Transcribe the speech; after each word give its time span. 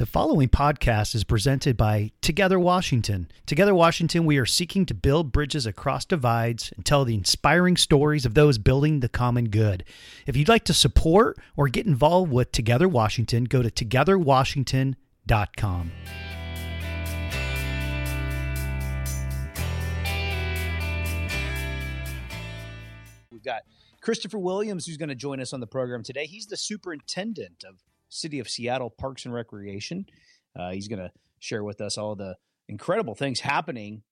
The 0.00 0.06
following 0.06 0.48
podcast 0.48 1.14
is 1.14 1.24
presented 1.24 1.76
by 1.76 2.12
Together 2.22 2.58
Washington. 2.58 3.30
Together 3.44 3.74
Washington, 3.74 4.24
we 4.24 4.38
are 4.38 4.46
seeking 4.46 4.86
to 4.86 4.94
build 4.94 5.30
bridges 5.30 5.66
across 5.66 6.06
divides 6.06 6.72
and 6.74 6.86
tell 6.86 7.04
the 7.04 7.12
inspiring 7.12 7.76
stories 7.76 8.24
of 8.24 8.32
those 8.32 8.56
building 8.56 9.00
the 9.00 9.10
common 9.10 9.50
good. 9.50 9.84
If 10.26 10.38
you'd 10.38 10.48
like 10.48 10.64
to 10.64 10.72
support 10.72 11.36
or 11.54 11.68
get 11.68 11.84
involved 11.84 12.32
with 12.32 12.50
Together 12.50 12.88
Washington, 12.88 13.44
go 13.44 13.60
to 13.60 13.70
togetherwashington.com. 13.70 15.92
We've 23.30 23.44
got 23.44 23.64
Christopher 24.00 24.38
Williams, 24.38 24.86
who's 24.86 24.96
going 24.96 25.10
to 25.10 25.14
join 25.14 25.40
us 25.40 25.52
on 25.52 25.60
the 25.60 25.66
program 25.66 26.02
today. 26.02 26.24
He's 26.24 26.46
the 26.46 26.56
superintendent 26.56 27.64
of 27.68 27.74
City 28.10 28.38
of 28.38 28.48
Seattle 28.48 28.90
Parks 28.90 29.24
and 29.24 29.32
Recreation. 29.32 30.04
Uh, 30.58 30.70
he's 30.70 30.88
going 30.88 30.98
to 30.98 31.10
share 31.38 31.64
with 31.64 31.80
us 31.80 31.96
all 31.96 32.14
the 32.14 32.36
incredible 32.68 33.14
things 33.14 33.40
happening 33.40 34.02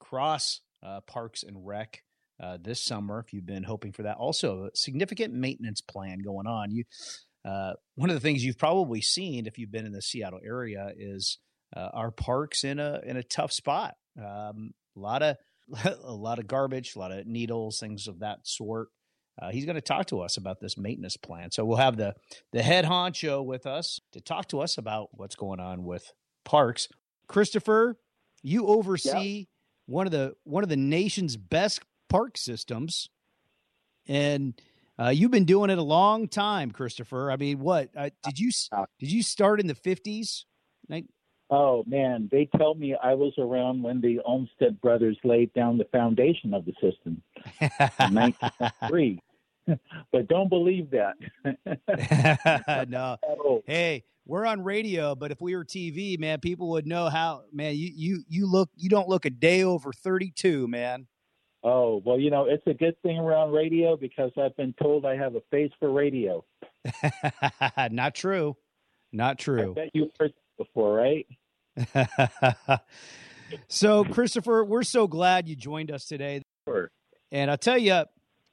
across 0.00 0.60
uh, 0.84 1.00
Parks 1.02 1.42
and 1.42 1.66
Rec 1.66 2.02
uh, 2.42 2.58
this 2.60 2.82
summer. 2.82 3.20
If 3.20 3.32
you've 3.32 3.46
been 3.46 3.64
hoping 3.64 3.92
for 3.92 4.04
that, 4.04 4.16
also 4.16 4.64
a 4.64 4.76
significant 4.76 5.34
maintenance 5.34 5.80
plan 5.80 6.18
going 6.24 6.46
on. 6.46 6.70
You, 6.70 6.84
uh, 7.44 7.72
one 7.94 8.10
of 8.10 8.14
the 8.14 8.20
things 8.20 8.44
you've 8.44 8.58
probably 8.58 9.00
seen 9.00 9.46
if 9.46 9.58
you've 9.58 9.72
been 9.72 9.86
in 9.86 9.92
the 9.92 10.02
Seattle 10.02 10.40
area 10.44 10.92
is 10.96 11.38
uh, 11.76 11.88
our 11.92 12.10
parks 12.10 12.64
in 12.64 12.78
a 12.78 13.00
in 13.04 13.16
a 13.16 13.22
tough 13.22 13.52
spot. 13.52 13.94
Um, 14.18 14.72
a 14.96 15.00
lot 15.00 15.22
of 15.22 15.36
a 15.84 16.12
lot 16.12 16.38
of 16.38 16.46
garbage, 16.46 16.94
a 16.94 16.98
lot 16.98 17.12
of 17.12 17.26
needles, 17.26 17.78
things 17.78 18.06
of 18.08 18.20
that 18.20 18.46
sort. 18.46 18.88
Uh, 19.40 19.50
he's 19.50 19.64
going 19.64 19.76
to 19.76 19.80
talk 19.80 20.06
to 20.06 20.20
us 20.20 20.36
about 20.36 20.60
this 20.60 20.76
maintenance 20.76 21.16
plan. 21.16 21.50
So 21.50 21.64
we'll 21.64 21.78
have 21.78 21.96
the 21.96 22.14
the 22.52 22.62
head 22.62 22.84
honcho 22.84 23.44
with 23.44 23.66
us 23.66 24.00
to 24.12 24.20
talk 24.20 24.48
to 24.48 24.60
us 24.60 24.76
about 24.78 25.08
what's 25.12 25.36
going 25.36 25.60
on 25.60 25.84
with 25.84 26.12
parks. 26.44 26.88
Christopher, 27.28 27.96
you 28.42 28.66
oversee 28.66 29.38
yep. 29.38 29.46
one 29.86 30.06
of 30.06 30.12
the 30.12 30.34
one 30.44 30.62
of 30.62 30.68
the 30.68 30.76
nation's 30.76 31.36
best 31.36 31.80
park 32.08 32.36
systems, 32.36 33.08
and 34.06 34.60
uh, 34.98 35.08
you've 35.08 35.30
been 35.30 35.46
doing 35.46 35.70
it 35.70 35.78
a 35.78 35.82
long 35.82 36.28
time, 36.28 36.70
Christopher. 36.70 37.30
I 37.30 37.36
mean, 37.36 37.58
what 37.58 37.90
uh, 37.96 38.10
did 38.24 38.38
you 38.38 38.50
did 38.98 39.10
you 39.10 39.22
start 39.22 39.60
in 39.60 39.66
the 39.66 39.74
fifties? 39.74 40.44
Oh 41.54 41.84
man, 41.86 42.30
they 42.32 42.48
tell 42.56 42.74
me 42.74 42.96
I 43.02 43.12
was 43.12 43.34
around 43.36 43.82
when 43.82 44.00
the 44.00 44.20
Olmsted 44.24 44.80
brothers 44.80 45.18
laid 45.22 45.52
down 45.52 45.76
the 45.76 45.84
foundation 45.92 46.54
of 46.54 46.64
the 46.64 46.72
system 46.80 47.22
in 47.60 47.68
1903. 48.14 49.20
but 50.12 50.28
don't 50.28 50.48
believe 50.48 50.90
that. 50.90 51.16
no. 52.88 53.16
Hey, 53.66 54.04
we're 54.26 54.46
on 54.46 54.62
radio, 54.62 55.14
but 55.14 55.30
if 55.30 55.40
we 55.40 55.54
were 55.56 55.64
TV, 55.64 56.18
man, 56.18 56.40
people 56.40 56.70
would 56.70 56.86
know 56.86 57.08
how. 57.08 57.42
Man, 57.52 57.74
you 57.76 57.90
you 57.94 58.24
you 58.28 58.50
look 58.50 58.70
you 58.76 58.88
don't 58.88 59.08
look 59.08 59.24
a 59.24 59.30
day 59.30 59.62
over 59.62 59.92
32, 59.92 60.68
man. 60.68 61.06
Oh 61.62 62.02
well, 62.04 62.18
you 62.18 62.30
know 62.30 62.46
it's 62.46 62.66
a 62.66 62.74
good 62.74 63.00
thing 63.02 63.18
around 63.18 63.52
radio 63.52 63.96
because 63.96 64.30
I've 64.36 64.56
been 64.56 64.74
told 64.80 65.04
I 65.04 65.16
have 65.16 65.34
a 65.34 65.42
face 65.50 65.70
for 65.78 65.90
radio. 65.90 66.44
Not 67.90 68.14
true. 68.14 68.56
Not 69.12 69.38
true. 69.38 69.72
I 69.72 69.74
bet 69.74 69.90
you've 69.92 70.10
heard 70.18 70.32
before, 70.56 70.94
right? 70.94 71.26
so, 73.68 74.04
Christopher, 74.04 74.64
we're 74.64 74.82
so 74.82 75.06
glad 75.06 75.48
you 75.48 75.56
joined 75.56 75.90
us 75.90 76.06
today. 76.06 76.42
Sure. 76.66 76.90
And 77.30 77.50
I'll 77.50 77.58
tell 77.58 77.78
you, 77.78 78.04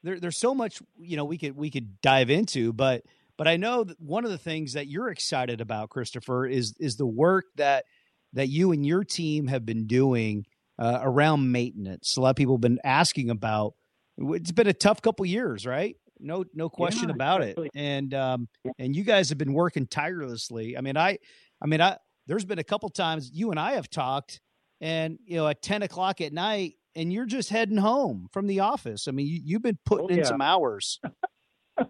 there, 0.04 0.20
there's 0.20 0.38
so 0.38 0.56
much 0.56 0.82
you 0.98 1.18
know 1.18 1.26
we 1.26 1.38
could 1.38 1.56
we 1.56 1.70
could 1.70 2.02
dive 2.02 2.30
into, 2.30 2.74
but 2.74 3.04
but 3.38 3.48
I 3.48 3.58
know 3.58 3.86
that 3.86 4.00
one 4.02 4.26
of 4.26 4.32
the 4.32 4.38
things 4.38 4.74
that 4.74 4.88
you're 4.88 5.10
excited 5.10 5.62
about, 5.62 5.90
Christopher, 5.90 6.46
is 6.46 6.76
is 6.80 6.98
the 6.98 7.08
work 7.08 7.46
that 7.56 7.86
that 8.34 8.50
you 8.50 8.72
and 8.72 8.86
your 8.86 9.04
team 9.04 9.48
have 9.48 9.66
been 9.66 9.88
doing 9.88 10.46
uh, 10.78 11.00
around 11.02 11.52
maintenance. 11.52 12.16
A 12.18 12.22
lot 12.22 12.32
of 12.32 12.36
people 12.36 12.56
have 12.56 12.62
been 12.62 12.80
asking 12.84 13.30
about. 13.30 13.76
It's 14.18 14.52
been 14.52 14.68
a 14.68 14.74
tough 14.74 15.02
couple 15.02 15.26
years, 15.26 15.66
right? 15.66 15.96
No, 16.20 16.44
no 16.54 16.70
question 16.70 17.10
yeah, 17.10 17.16
about 17.16 17.44
it. 17.44 17.58
And 17.74 18.14
um, 18.14 18.50
and 18.78 18.96
you 18.96 19.04
guys 19.04 19.30
have 19.30 19.38
been 19.38 19.54
working 19.54 19.88
tirelessly. 19.88 20.78
I 20.78 20.82
mean, 20.82 20.98
I, 20.98 21.18
I 21.62 21.68
mean, 21.68 21.82
I 21.82 21.98
there's 22.28 22.46
been 22.46 22.60
a 22.60 22.64
couple 22.64 22.90
times 22.90 23.32
you 23.34 23.52
and 23.52 23.60
I 23.60 23.74
have 23.74 23.90
talked, 23.90 24.42
and 24.82 25.18
you 25.26 25.38
know, 25.38 25.48
at 25.48 25.62
ten 25.62 25.82
o'clock 25.82 26.20
at 26.22 26.34
night, 26.34 26.74
and 27.00 27.14
you're 27.14 27.26
just 27.26 27.50
heading 27.50 27.78
home 27.78 28.28
from 28.34 28.46
the 28.46 28.60
office. 28.60 29.08
I 29.08 29.12
mean, 29.12 29.42
you, 29.46 29.56
have 29.56 29.64
been 29.64 29.80
putting 29.86 30.06
oh, 30.06 30.10
yeah. 30.10 30.18
in 30.18 30.26
some 30.26 30.42
hours. 30.42 31.00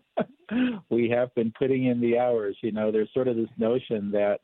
we 0.92 1.10
have 1.10 1.34
been 1.34 1.52
putting 1.58 1.86
in 1.86 2.00
the 2.00 2.20
hours. 2.20 2.56
You 2.62 2.72
know, 2.72 2.92
there's 2.92 3.10
sort 3.12 3.28
of 3.28 3.36
this 3.36 3.50
notion 3.58 4.12
that 4.12 4.42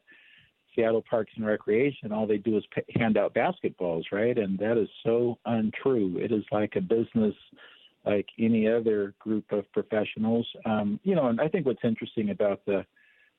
Seattle 0.75 1.03
Parks 1.07 1.31
and 1.35 1.45
Recreation, 1.45 2.11
all 2.11 2.25
they 2.25 2.39
do 2.39 2.57
is 2.57 2.63
pay, 2.73 2.83
hand 2.95 3.15
out 3.15 3.35
basketballs, 3.35 4.05
right? 4.11 4.37
And 4.37 4.57
that 4.57 4.77
is 4.77 4.89
so 5.05 5.37
untrue. 5.45 6.17
It 6.17 6.31
is 6.31 6.43
like 6.51 6.75
a 6.75 6.81
business 6.81 7.35
like 8.03 8.27
any 8.39 8.67
other 8.67 9.13
group 9.19 9.51
of 9.51 9.71
professionals. 9.71 10.47
Um, 10.65 10.99
you 11.03 11.15
know, 11.15 11.27
and 11.27 11.39
I 11.39 11.47
think 11.47 11.67
what's 11.67 11.83
interesting 11.83 12.31
about 12.31 12.61
the 12.65 12.85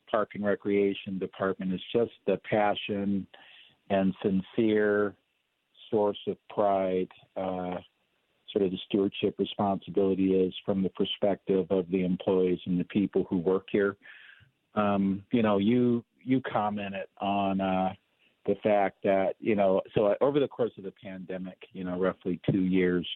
Park 0.09 0.31
and 0.35 0.45
Recreation 0.45 1.19
Department 1.19 1.73
is 1.73 1.81
just 1.93 2.13
the 2.27 2.41
passion 2.49 3.27
and 3.91 4.15
sincere 4.23 5.15
source 5.91 6.19
of 6.27 6.37
pride, 6.49 7.09
uh, 7.37 7.77
sort 8.53 8.65
of 8.65 8.71
the 8.71 8.79
stewardship 8.87 9.35
responsibility 9.39 10.35
is 10.35 10.55
from 10.65 10.83
the 10.83 10.89
perspective 10.91 11.67
of 11.71 11.91
the 11.91 12.05
employees 12.05 12.59
and 12.67 12.79
the 12.79 12.85
people 12.85 13.27
who 13.29 13.39
work 13.39 13.67
here. 13.71 13.97
Um, 14.75 15.23
you 15.33 15.43
know, 15.43 15.59
you 15.59 16.05
you 16.23 16.41
commented 16.41 17.07
on 17.21 17.61
uh, 17.61 17.93
the 18.47 18.57
fact 18.63 18.99
that 19.05 19.35
you 19.41 19.55
know, 19.55 19.81
so 19.95 20.15
over 20.21 20.41
the 20.41 20.49
course 20.49 20.73
of 20.79 20.85
the 20.85 20.93
pandemic, 21.03 21.59
you 21.73 21.85
know, 21.85 21.99
roughly 21.99 22.41
two 22.51 22.63
years, 22.63 23.07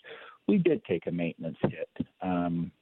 we 0.48 0.58
did 0.58 0.84
take 0.84 1.06
a 1.06 1.12
maintenance 1.12 1.58
hit. 1.62 2.06
Um, 2.22 2.72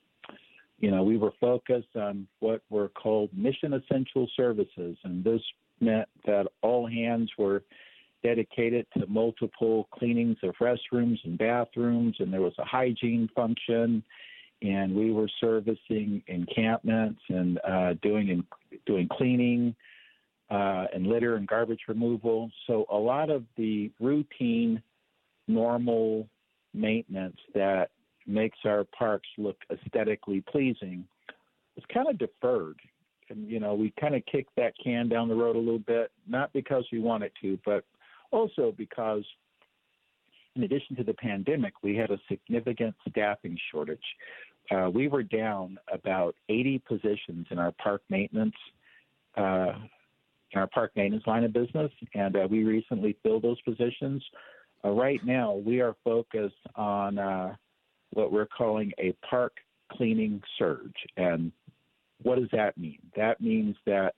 you 0.79 0.91
know, 0.91 1.03
we 1.03 1.17
were 1.17 1.33
focused 1.41 1.97
on 1.97 2.27
what 2.39 2.63
were 2.71 2.89
called 2.89 3.31
mission 3.33 3.75
essential 3.75 4.29
services, 4.37 4.97
and 5.05 5.25
this 5.25 5.41
meant 5.81 6.09
that 6.25 6.47
all 6.63 6.87
hands 6.87 7.31
were 7.37 7.63
dedicated 8.23 8.87
to 8.97 9.07
multiple 9.07 9.89
cleanings 9.93 10.37
of 10.43 10.55
restrooms 10.61 11.19
and 11.25 11.39
bathrooms, 11.39 12.17
and 12.19 12.33
there 12.33 12.41
was 12.41 12.55
a 12.59 12.65
hygiene 12.65 13.29
function, 13.35 14.03
and 14.63 14.95
we 14.95 15.13
were 15.13 15.29
servicing 15.41 16.23
encampments 16.27 17.21
and 17.29 17.61
uh, 17.65 17.95
doing 18.03 18.45
doing 18.87 19.09
cleaning 19.13 19.75
uh, 20.51 20.87
and 20.95 21.07
litter 21.07 21.37
and 21.37 21.47
garbage 21.47 21.83
removal. 21.87 22.51
So 22.67 22.87
a 22.91 22.97
lot 22.97 23.31
of 23.31 23.45
the 23.57 23.91
routine, 24.01 24.83
normal 25.47 26.29
maintenance 26.75 27.37
that 27.55 27.91
makes 28.27 28.59
our 28.65 28.85
parks 28.85 29.29
look 29.39 29.57
aesthetically 29.73 30.43
pleasing 30.43 31.05
was 31.77 31.85
kind 31.93 32.09
of 32.09 32.19
deferred. 32.19 32.79
And, 33.31 33.49
you 33.49 33.61
know, 33.61 33.75
we 33.75 33.93
kind 34.01 34.15
of 34.15 34.23
kicked 34.27 34.57
that 34.57 34.73
can 34.83 35.09
down 35.09 35.29
the 35.29 35.35
road 35.35 35.55
a 35.55 35.59
little 35.59 35.79
bit, 35.79 36.11
not 36.27 36.53
because 36.53 36.85
we 36.91 36.99
wanted 36.99 37.31
to, 37.43 37.59
but 37.65 37.85
also 38.31 38.75
because 38.77 39.25
in 40.57 40.65
addition 40.65 40.97
to 40.97 41.05
the 41.05 41.15
pandemic, 41.15 41.75
we 41.83 41.97
had 41.97 42.11
a 42.11 42.19
significant 42.29 42.95
staffing 43.09 43.57
shortage. 43.71 44.03
Uh, 44.71 44.91
we 44.93 45.09
were 45.09 45.23
down 45.23 45.79
about 45.93 46.35
80 46.49 46.83
positions 46.87 47.47
in 47.51 47.59
our 47.59 47.73
park 47.73 48.03
maintenance, 48.11 48.55
uh, 49.37 49.73
in 50.53 50.61
our 50.61 50.67
park 50.67 50.93
maintenance 50.97 51.25
line 51.27 51.45
of 51.45 51.53
business, 51.53 51.93
and 52.15 52.37
uh, 52.37 52.47
we 52.51 52.65
recently 52.65 53.17
filled 53.23 53.43
those 53.43 53.61
positions. 53.63 54.23
Uh, 54.85 54.91
right 54.91 55.21
now, 55.25 55.55
we 55.55 55.81
are 55.81 55.95
focused 56.05 56.55
on 56.75 57.19
uh, 57.19 57.55
what 58.11 58.33
we're 58.33 58.47
calling 58.47 58.93
a 58.99 59.15
park 59.29 59.53
cleaning 59.93 60.43
surge. 60.59 60.97
And 61.17 61.53
what 62.23 62.39
does 62.39 62.49
that 62.53 62.77
mean? 62.77 62.99
That 63.17 63.41
means 63.41 63.77
that 63.87 64.15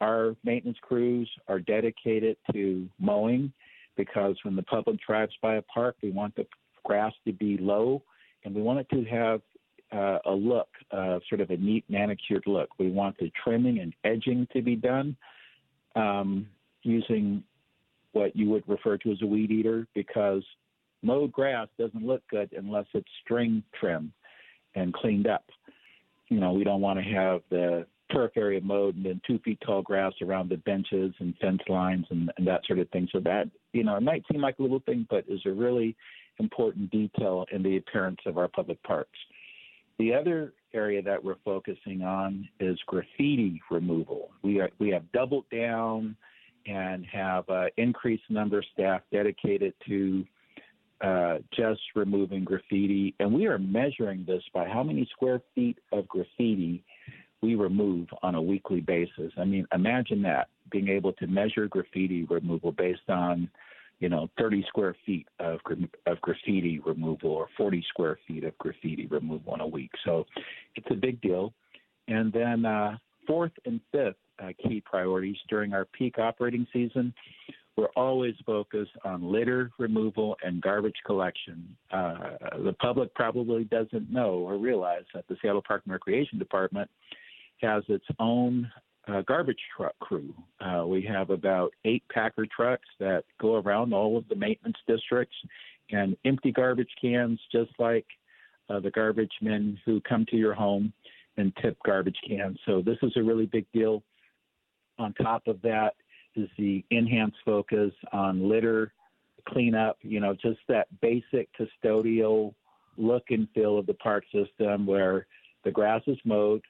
our 0.00 0.36
maintenance 0.44 0.78
crews 0.82 1.28
are 1.48 1.60
dedicated 1.60 2.36
to 2.52 2.88
mowing 2.98 3.52
because 3.96 4.36
when 4.44 4.56
the 4.56 4.62
public 4.62 4.98
drives 5.04 5.34
by 5.42 5.56
a 5.56 5.62
park, 5.62 5.96
we 6.02 6.10
want 6.10 6.34
the 6.36 6.46
grass 6.84 7.12
to 7.26 7.32
be 7.32 7.58
low 7.58 8.02
and 8.44 8.54
we 8.54 8.62
want 8.62 8.78
it 8.78 8.88
to 8.90 9.04
have 9.04 9.40
uh, 9.92 10.18
a 10.26 10.32
look, 10.32 10.68
uh, 10.92 11.18
sort 11.28 11.40
of 11.40 11.50
a 11.50 11.56
neat 11.56 11.84
manicured 11.88 12.44
look. 12.46 12.68
We 12.78 12.90
want 12.90 13.16
the 13.18 13.32
trimming 13.42 13.80
and 13.80 13.92
edging 14.04 14.46
to 14.52 14.62
be 14.62 14.76
done 14.76 15.16
um, 15.96 16.46
using 16.82 17.42
what 18.12 18.36
you 18.36 18.48
would 18.50 18.64
refer 18.68 18.96
to 18.98 19.12
as 19.12 19.18
a 19.22 19.26
weed 19.26 19.50
eater 19.50 19.86
because 19.94 20.42
mowed 21.02 21.32
grass 21.32 21.68
doesn't 21.78 22.06
look 22.06 22.22
good 22.30 22.50
unless 22.56 22.86
it's 22.94 23.08
string 23.24 23.62
trimmed 23.78 24.12
and 24.74 24.92
cleaned 24.94 25.26
up. 25.26 25.44
You 26.28 26.40
know, 26.40 26.52
we 26.52 26.64
don't 26.64 26.80
want 26.80 26.98
to 26.98 27.04
have 27.04 27.40
the 27.50 27.86
turf 28.12 28.32
area 28.36 28.60
mowed 28.60 28.96
and 28.96 29.04
then 29.04 29.20
two 29.26 29.38
feet 29.40 29.58
tall 29.64 29.82
grass 29.82 30.12
around 30.22 30.48
the 30.48 30.56
benches 30.58 31.14
and 31.18 31.34
fence 31.40 31.60
lines 31.68 32.06
and, 32.10 32.30
and 32.36 32.46
that 32.46 32.64
sort 32.66 32.78
of 32.78 32.88
thing. 32.90 33.08
So 33.12 33.20
that, 33.20 33.48
you 33.72 33.84
know, 33.84 33.96
it 33.96 34.02
might 34.02 34.24
seem 34.30 34.40
like 34.40 34.58
a 34.58 34.62
little 34.62 34.80
thing, 34.80 35.06
but 35.10 35.24
is 35.28 35.40
a 35.46 35.50
really 35.50 35.96
important 36.38 36.90
detail 36.90 37.44
in 37.52 37.62
the 37.62 37.76
appearance 37.76 38.20
of 38.26 38.38
our 38.38 38.48
public 38.48 38.82
parks. 38.82 39.18
The 39.98 40.14
other 40.14 40.54
area 40.72 41.02
that 41.02 41.22
we're 41.22 41.36
focusing 41.44 42.02
on 42.02 42.48
is 42.60 42.78
graffiti 42.86 43.60
removal. 43.70 44.30
We 44.42 44.60
are, 44.60 44.70
we 44.78 44.90
have 44.90 45.10
doubled 45.12 45.46
down 45.50 46.16
and 46.66 47.04
have 47.06 47.48
uh, 47.48 47.64
increased 47.76 48.24
number 48.28 48.58
of 48.58 48.64
staff 48.72 49.02
dedicated 49.12 49.74
to 49.88 50.24
uh, 51.00 51.38
just 51.56 51.80
removing 51.94 52.44
graffiti, 52.44 53.14
and 53.20 53.32
we 53.32 53.46
are 53.46 53.58
measuring 53.58 54.24
this 54.26 54.42
by 54.52 54.68
how 54.68 54.82
many 54.82 55.08
square 55.12 55.40
feet 55.54 55.78
of 55.92 56.08
graffiti 56.08 56.84
we 57.42 57.54
remove 57.54 58.08
on 58.22 58.34
a 58.34 58.42
weekly 58.42 58.80
basis. 58.80 59.32
I 59.36 59.44
mean, 59.44 59.66
imagine 59.72 60.22
that 60.22 60.48
being 60.70 60.88
able 60.88 61.12
to 61.14 61.26
measure 61.26 61.66
graffiti 61.68 62.24
removal 62.24 62.72
based 62.72 63.08
on, 63.08 63.48
you 64.00 64.08
know, 64.08 64.28
30 64.38 64.64
square 64.68 64.96
feet 65.06 65.26
of 65.38 65.60
of 66.06 66.20
graffiti 66.20 66.80
removal 66.80 67.30
or 67.30 67.48
40 67.56 67.84
square 67.88 68.18
feet 68.26 68.44
of 68.44 68.56
graffiti 68.58 69.06
removal 69.06 69.54
in 69.54 69.60
a 69.60 69.66
week. 69.66 69.90
So, 70.04 70.26
it's 70.76 70.88
a 70.90 70.96
big 70.96 71.20
deal. 71.20 71.52
And 72.08 72.32
then 72.32 72.64
uh, 72.64 72.96
fourth 73.26 73.52
and 73.66 73.80
fifth 73.92 74.16
uh, 74.42 74.48
key 74.62 74.80
priorities 74.80 75.36
during 75.48 75.72
our 75.74 75.84
peak 75.84 76.18
operating 76.18 76.66
season. 76.72 77.12
We're 77.76 77.86
always 77.94 78.34
focused 78.44 78.90
on 79.04 79.30
litter 79.30 79.70
removal 79.78 80.36
and 80.42 80.60
garbage 80.60 80.96
collection. 81.06 81.76
Uh, 81.92 82.36
the 82.64 82.72
public 82.80 83.14
probably 83.14 83.64
doesn't 83.64 84.10
know 84.10 84.30
or 84.30 84.56
realize 84.56 85.04
that 85.14 85.28
the 85.28 85.36
Seattle 85.40 85.62
Park 85.64 85.82
and 85.84 85.92
Recreation 85.92 86.40
Department 86.40 86.90
has 87.62 87.82
its 87.88 88.04
own 88.18 88.70
uh, 89.08 89.22
garbage 89.22 89.60
truck 89.76 89.98
crew. 90.00 90.34
Uh, 90.60 90.84
we 90.86 91.02
have 91.02 91.30
about 91.30 91.72
eight 91.84 92.02
Packer 92.12 92.46
trucks 92.54 92.88
that 93.00 93.24
go 93.40 93.56
around 93.56 93.92
all 93.94 94.16
of 94.16 94.28
the 94.28 94.36
maintenance 94.36 94.76
districts 94.86 95.36
and 95.90 96.16
empty 96.24 96.52
garbage 96.52 96.90
cans, 97.00 97.40
just 97.50 97.70
like 97.78 98.06
uh, 98.68 98.80
the 98.80 98.90
garbage 98.90 99.32
men 99.40 99.78
who 99.84 100.00
come 100.02 100.26
to 100.26 100.36
your 100.36 100.54
home 100.54 100.92
and 101.38 101.56
tip 101.62 101.78
garbage 101.84 102.18
cans. 102.26 102.58
So 102.66 102.82
this 102.82 102.98
is 103.02 103.12
a 103.16 103.22
really 103.22 103.46
big 103.46 103.66
deal. 103.72 104.02
On 104.98 105.14
top 105.14 105.46
of 105.46 105.62
that 105.62 105.94
is 106.34 106.48
the 106.58 106.84
enhanced 106.90 107.38
focus 107.44 107.92
on 108.12 108.48
litter 108.48 108.92
cleanup. 109.46 109.98
You 110.02 110.20
know, 110.20 110.34
just 110.34 110.58
that 110.68 110.88
basic 111.00 111.48
custodial 111.56 112.54
look 112.96 113.24
and 113.30 113.48
feel 113.54 113.78
of 113.78 113.86
the 113.86 113.94
park 113.94 114.24
system, 114.32 114.86
where 114.86 115.26
the 115.64 115.70
grass 115.70 116.02
is 116.06 116.18
mowed, 116.24 116.62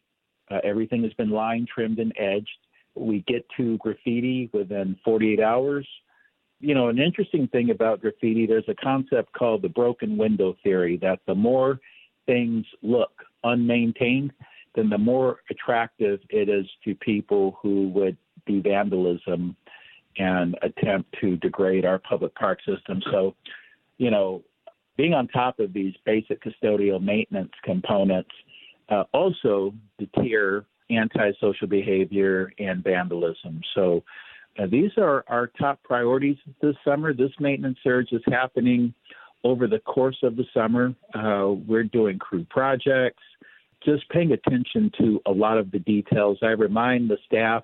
uh, 0.51 0.59
everything 0.65 1.03
has 1.03 1.13
been 1.15 1.31
lined, 1.31 1.69
trimmed, 1.69 1.99
and 1.99 2.13
edged. 2.19 2.49
We 2.95 3.25
get 3.27 3.47
to 3.57 3.79
graffiti 3.79 4.51
within 4.53 4.97
48 5.05 5.41
hours. 5.41 5.87
You 6.61 6.75
know, 6.75 6.89
an 6.89 6.99
interesting 6.99 7.47
thing 7.49 7.71
about 7.71 8.01
graffiti, 8.01 8.47
there's 8.47 8.69
a 8.69 8.75
concept 8.75 9.33
called 9.33 9.63
the 9.63 9.69
broken 9.69 10.17
window 10.17 10.57
theory 10.65 10.97
that 11.03 11.21
the 11.27 11.35
more 11.35 11.81
things 12.27 12.67
look 12.83 13.13
unmaintained, 13.45 14.33
then 14.75 14.91
the 14.91 14.99
more 14.99 15.41
attractive 15.51 16.21
it 16.31 16.49
is 16.49 16.67
to 16.85 16.95
people 16.97 17.59
who 17.63 17.89
would 17.91 18.17
do 18.47 18.61
vandalism 18.61 19.57
and 20.19 20.59
attempt 20.63 21.15
to 21.21 21.37
degrade 21.37 21.85
our 21.85 21.99
public 21.99 22.35
park 22.35 22.59
system. 22.67 23.01
So, 23.11 23.37
you 23.99 24.11
know, 24.11 24.43
being 24.97 25.15
on 25.15 25.29
top 25.29 25.61
of 25.61 25.73
these 25.73 25.95
basic 26.05 26.43
custodial 26.43 27.01
maintenance 27.01 27.53
components 27.63 28.31
uh, 28.89 29.05
also 29.13 29.73
deter 29.99 30.65
antisocial 30.91 31.67
behavior 31.67 32.53
and 32.59 32.83
vandalism. 32.83 33.61
So 33.75 34.03
uh, 34.59 34.67
these 34.71 34.91
are 34.97 35.25
our 35.29 35.47
top 35.47 35.83
priorities 35.83 36.37
this 36.61 36.75
summer. 36.85 37.13
This 37.13 37.31
maintenance 37.39 37.79
surge 37.85 38.09
is 38.13 38.23
happening 38.27 38.95
over 39.45 39.67
the 39.67 39.79
course 39.81 40.19
of 40.23 40.37
the 40.37 40.45
summer. 40.53 40.95
Uh, 41.15 41.53
we're 41.67 41.85
doing 41.85 42.19
crew 42.19 42.47
projects, 42.51 43.23
just 43.85 44.09
paying 44.11 44.33
attention 44.33 44.91
to 44.99 45.21
a 45.27 45.31
lot 45.31 45.59
of 45.59 45.71
the 45.71 45.79
details. 45.79 46.39
I 46.43 46.49
remind 46.49 47.09
the 47.09 47.19
staff 47.27 47.63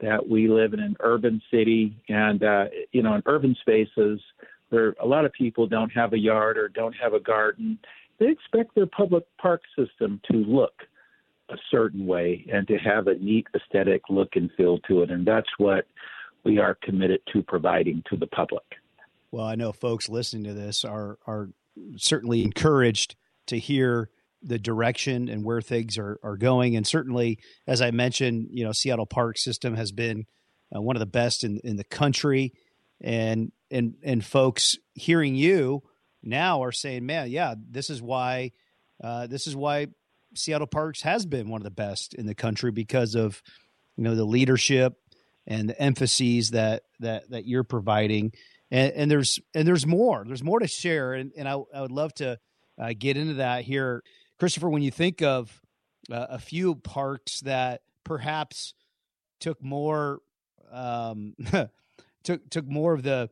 that 0.00 0.28
we 0.28 0.48
live 0.48 0.74
in 0.74 0.80
an 0.80 0.96
urban 1.00 1.40
city, 1.50 1.96
and 2.08 2.42
uh, 2.42 2.66
you 2.92 3.02
know, 3.02 3.14
in 3.14 3.22
urban 3.24 3.56
spaces, 3.60 4.20
where 4.68 4.94
a 5.00 5.06
lot 5.06 5.24
of 5.24 5.32
people 5.32 5.66
don't 5.66 5.90
have 5.90 6.12
a 6.12 6.18
yard 6.18 6.58
or 6.58 6.68
don't 6.68 6.94
have 7.00 7.14
a 7.14 7.20
garden, 7.20 7.78
they 8.18 8.28
expect 8.28 8.74
their 8.74 8.86
public 8.86 9.24
park 9.38 9.62
system 9.78 10.20
to 10.30 10.38
look 10.38 10.72
a 11.48 11.56
certain 11.70 12.06
way 12.06 12.44
and 12.52 12.66
to 12.68 12.76
have 12.76 13.06
a 13.06 13.14
neat 13.14 13.46
aesthetic 13.54 14.02
look 14.08 14.30
and 14.34 14.50
feel 14.56 14.78
to 14.80 15.02
it. 15.02 15.10
And 15.10 15.26
that's 15.26 15.48
what 15.58 15.86
we 16.44 16.58
are 16.58 16.76
committed 16.82 17.20
to 17.32 17.42
providing 17.42 18.02
to 18.10 18.16
the 18.16 18.26
public. 18.26 18.64
Well, 19.30 19.44
I 19.44 19.54
know 19.54 19.72
folks 19.72 20.08
listening 20.08 20.44
to 20.44 20.54
this 20.54 20.84
are 20.84 21.18
are 21.26 21.50
certainly 21.96 22.42
encouraged 22.42 23.16
to 23.46 23.58
hear 23.58 24.10
the 24.42 24.58
direction 24.58 25.28
and 25.28 25.44
where 25.44 25.60
things 25.60 25.98
are, 25.98 26.18
are 26.22 26.36
going. 26.36 26.76
And 26.76 26.86
certainly, 26.86 27.38
as 27.66 27.82
I 27.82 27.90
mentioned, 27.90 28.48
you 28.50 28.64
know, 28.64 28.72
Seattle 28.72 29.06
Park 29.06 29.38
System 29.38 29.74
has 29.74 29.92
been 29.92 30.26
uh, 30.74 30.80
one 30.80 30.96
of 30.96 31.00
the 31.00 31.06
best 31.06 31.42
in, 31.42 31.58
in 31.64 31.76
the 31.76 31.84
country. 31.84 32.52
And 33.00 33.52
and 33.70 33.94
and 34.02 34.24
folks 34.24 34.76
hearing 34.94 35.34
you 35.34 35.82
now 36.26 36.62
are 36.62 36.72
saying, 36.72 37.06
man, 37.06 37.30
yeah, 37.30 37.54
this 37.70 37.90
is 37.90 38.02
why 38.02 38.52
uh, 39.02 39.26
this 39.26 39.46
is 39.46 39.54
why 39.54 39.88
Seattle 40.34 40.66
Parks 40.66 41.02
has 41.02 41.26
been 41.26 41.48
one 41.48 41.60
of 41.60 41.64
the 41.64 41.70
best 41.70 42.14
in 42.14 42.26
the 42.26 42.34
country 42.34 42.70
because 42.70 43.14
of 43.14 43.42
you 43.96 44.04
know 44.04 44.14
the 44.14 44.24
leadership 44.24 44.94
and 45.46 45.68
the 45.68 45.80
emphases 45.80 46.50
that 46.50 46.82
that 47.00 47.30
that 47.30 47.46
you're 47.46 47.64
providing. 47.64 48.32
And, 48.70 48.92
and 48.94 49.10
there's 49.10 49.38
and 49.54 49.66
there's 49.66 49.86
more. 49.86 50.24
There's 50.26 50.42
more 50.42 50.58
to 50.58 50.66
share, 50.66 51.14
and, 51.14 51.32
and 51.36 51.48
I, 51.48 51.56
I 51.72 51.80
would 51.82 51.92
love 51.92 52.12
to 52.14 52.38
uh, 52.78 52.92
get 52.98 53.16
into 53.16 53.34
that 53.34 53.64
here, 53.64 54.02
Christopher. 54.38 54.68
When 54.68 54.82
you 54.82 54.90
think 54.90 55.22
of 55.22 55.60
uh, 56.10 56.26
a 56.30 56.38
few 56.38 56.74
parks 56.74 57.40
that 57.40 57.82
perhaps 58.02 58.74
took 59.38 59.62
more 59.62 60.20
um, 60.72 61.34
took 62.24 62.50
took 62.50 62.66
more 62.66 62.92
of 62.92 63.04
the 63.04 63.30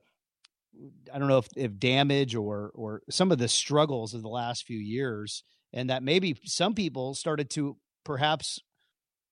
I 1.13 1.19
don't 1.19 1.29
know 1.29 1.39
if, 1.39 1.49
if 1.57 1.79
damage 1.79 2.35
or 2.35 2.71
or 2.75 3.03
some 3.11 3.33
of 3.33 3.39
the 3.39 3.49
struggles 3.49 4.15
of 4.15 4.23
the 4.23 4.29
last 4.29 4.67
few 4.67 4.79
years, 4.79 5.45
and 5.73 5.91
that 5.91 6.03
maybe 6.03 6.37
some 6.45 6.75
people 6.75 7.15
started 7.15 7.51
to 7.51 7.77
perhaps 8.05 8.61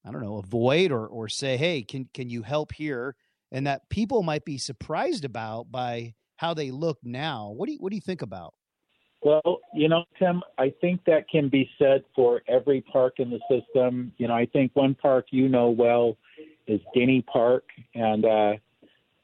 I 0.04 0.10
don't 0.10 0.22
know 0.22 0.38
avoid 0.38 0.92
or 0.92 1.06
or 1.06 1.28
say, 1.28 1.56
hey, 1.56 1.82
can 1.82 2.08
can 2.12 2.30
you 2.30 2.42
help 2.42 2.72
here? 2.72 3.16
And 3.50 3.66
that 3.66 3.88
people 3.90 4.22
might 4.22 4.44
be 4.44 4.58
surprised 4.58 5.24
about 5.24 5.70
by 5.70 6.14
how 6.36 6.54
they 6.54 6.70
look 6.70 6.98
now. 7.02 7.50
What 7.50 7.66
do 7.66 7.72
you 7.72 7.78
what 7.78 7.90
do 7.90 7.96
you 7.96 8.02
think 8.02 8.22
about? 8.22 8.54
Well, 9.22 9.60
you 9.72 9.88
know, 9.88 10.04
Tim, 10.18 10.42
I 10.58 10.72
think 10.80 11.04
that 11.06 11.28
can 11.28 11.48
be 11.48 11.70
said 11.78 12.02
for 12.14 12.42
every 12.48 12.80
park 12.80 13.14
in 13.18 13.30
the 13.30 13.38
system. 13.48 14.12
You 14.18 14.26
know, 14.26 14.34
I 14.34 14.46
think 14.46 14.72
one 14.74 14.96
park 14.96 15.26
you 15.30 15.48
know 15.48 15.70
well 15.70 16.16
is 16.66 16.80
Denny 16.94 17.22
Park, 17.22 17.64
and 17.94 18.24
uh, 18.24 18.52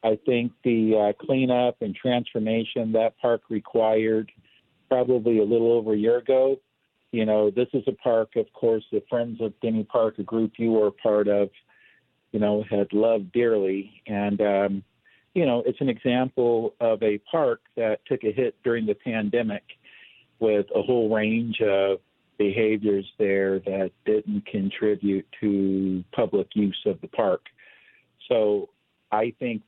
I 0.09 0.19
think 0.25 0.53
the 0.65 1.11
uh, 1.11 1.25
cleanup 1.27 1.77
and 1.83 1.95
transformation 1.95 2.93
that 2.93 3.19
park 3.21 3.43
required 3.51 4.33
probably 4.89 5.39
a 5.39 5.45
little 5.45 5.73
over 5.73 5.93
a 5.93 5.99
year 5.99 6.17
ago. 6.17 6.57
You 7.13 7.27
know, 7.27 7.51
this 7.51 7.69
is 7.75 7.83
a 7.87 7.93
park, 7.93 8.37
of 8.37 8.51
course, 8.55 8.85
the 8.91 9.03
Friends 9.11 9.39
of 9.43 9.53
Denny 9.61 9.85
Park, 9.85 10.19
a 10.19 10.23
group 10.23 10.53
you 10.57 10.73
were 10.73 10.91
part 10.91 11.29
of, 11.29 11.51
you 12.33 12.41
know, 12.41 12.65
had 12.71 12.91
loved 12.95 13.33
dearly. 13.33 14.03
And, 14.07 14.41
um, 14.41 14.83
you 15.35 15.45
know, 15.45 15.63
it's 15.67 15.81
an 15.83 15.91
example 15.91 16.75
of 16.81 17.03
a 17.03 17.19
park 17.31 17.61
that 17.77 18.01
took 18.07 18.25
a 18.25 18.33
hit 18.33 18.57
during 18.65 18.87
the 18.87 18.95
pandemic 18.95 19.65
with 20.39 20.67
a 20.75 20.81
whole 20.81 21.15
range 21.15 21.61
of 21.61 21.99
behaviors 22.39 23.07
there 23.19 23.59
that 23.61 23.91
didn't 24.07 24.47
contribute 24.47 25.27
to 25.41 26.03
public 26.13 26.49
use 26.55 26.81
of 26.87 26.99
the 27.03 27.09
park. 27.09 27.43
So 28.29 28.71
I 29.13 29.35
think 29.39 29.63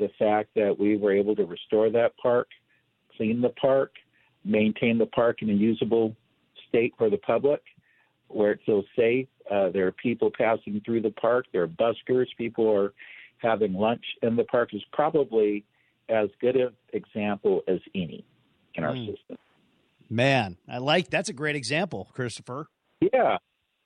the 0.00 0.10
fact 0.18 0.48
that 0.56 0.76
we 0.76 0.96
were 0.96 1.12
able 1.12 1.36
to 1.36 1.44
restore 1.44 1.90
that 1.90 2.16
park, 2.16 2.48
clean 3.16 3.40
the 3.40 3.50
park, 3.50 3.92
maintain 4.44 4.98
the 4.98 5.06
park 5.06 5.42
in 5.42 5.50
a 5.50 5.52
usable 5.52 6.16
state 6.68 6.94
for 6.98 7.10
the 7.10 7.18
public 7.18 7.62
where 8.28 8.52
it 8.52 8.60
feels 8.64 8.84
safe. 8.96 9.28
Uh, 9.50 9.68
there 9.70 9.86
are 9.86 9.92
people 9.92 10.30
passing 10.36 10.80
through 10.84 11.02
the 11.02 11.10
park. 11.10 11.44
There 11.52 11.62
are 11.62 11.68
buskers. 11.68 12.26
People 12.38 12.68
are 12.70 12.92
having 13.38 13.74
lunch 13.74 14.04
in 14.22 14.36
the 14.36 14.44
park. 14.44 14.72
Is 14.72 14.82
probably 14.92 15.64
as 16.08 16.28
good 16.40 16.56
an 16.56 16.72
example 16.92 17.62
as 17.68 17.80
any 17.94 18.24
in 18.74 18.84
our 18.84 18.94
mm. 18.94 19.06
system. 19.06 19.36
Man, 20.08 20.56
I 20.68 20.78
like 20.78 21.10
that's 21.10 21.28
a 21.28 21.32
great 21.32 21.56
example, 21.56 22.08
Christopher. 22.14 22.68
Yeah. 23.12 23.38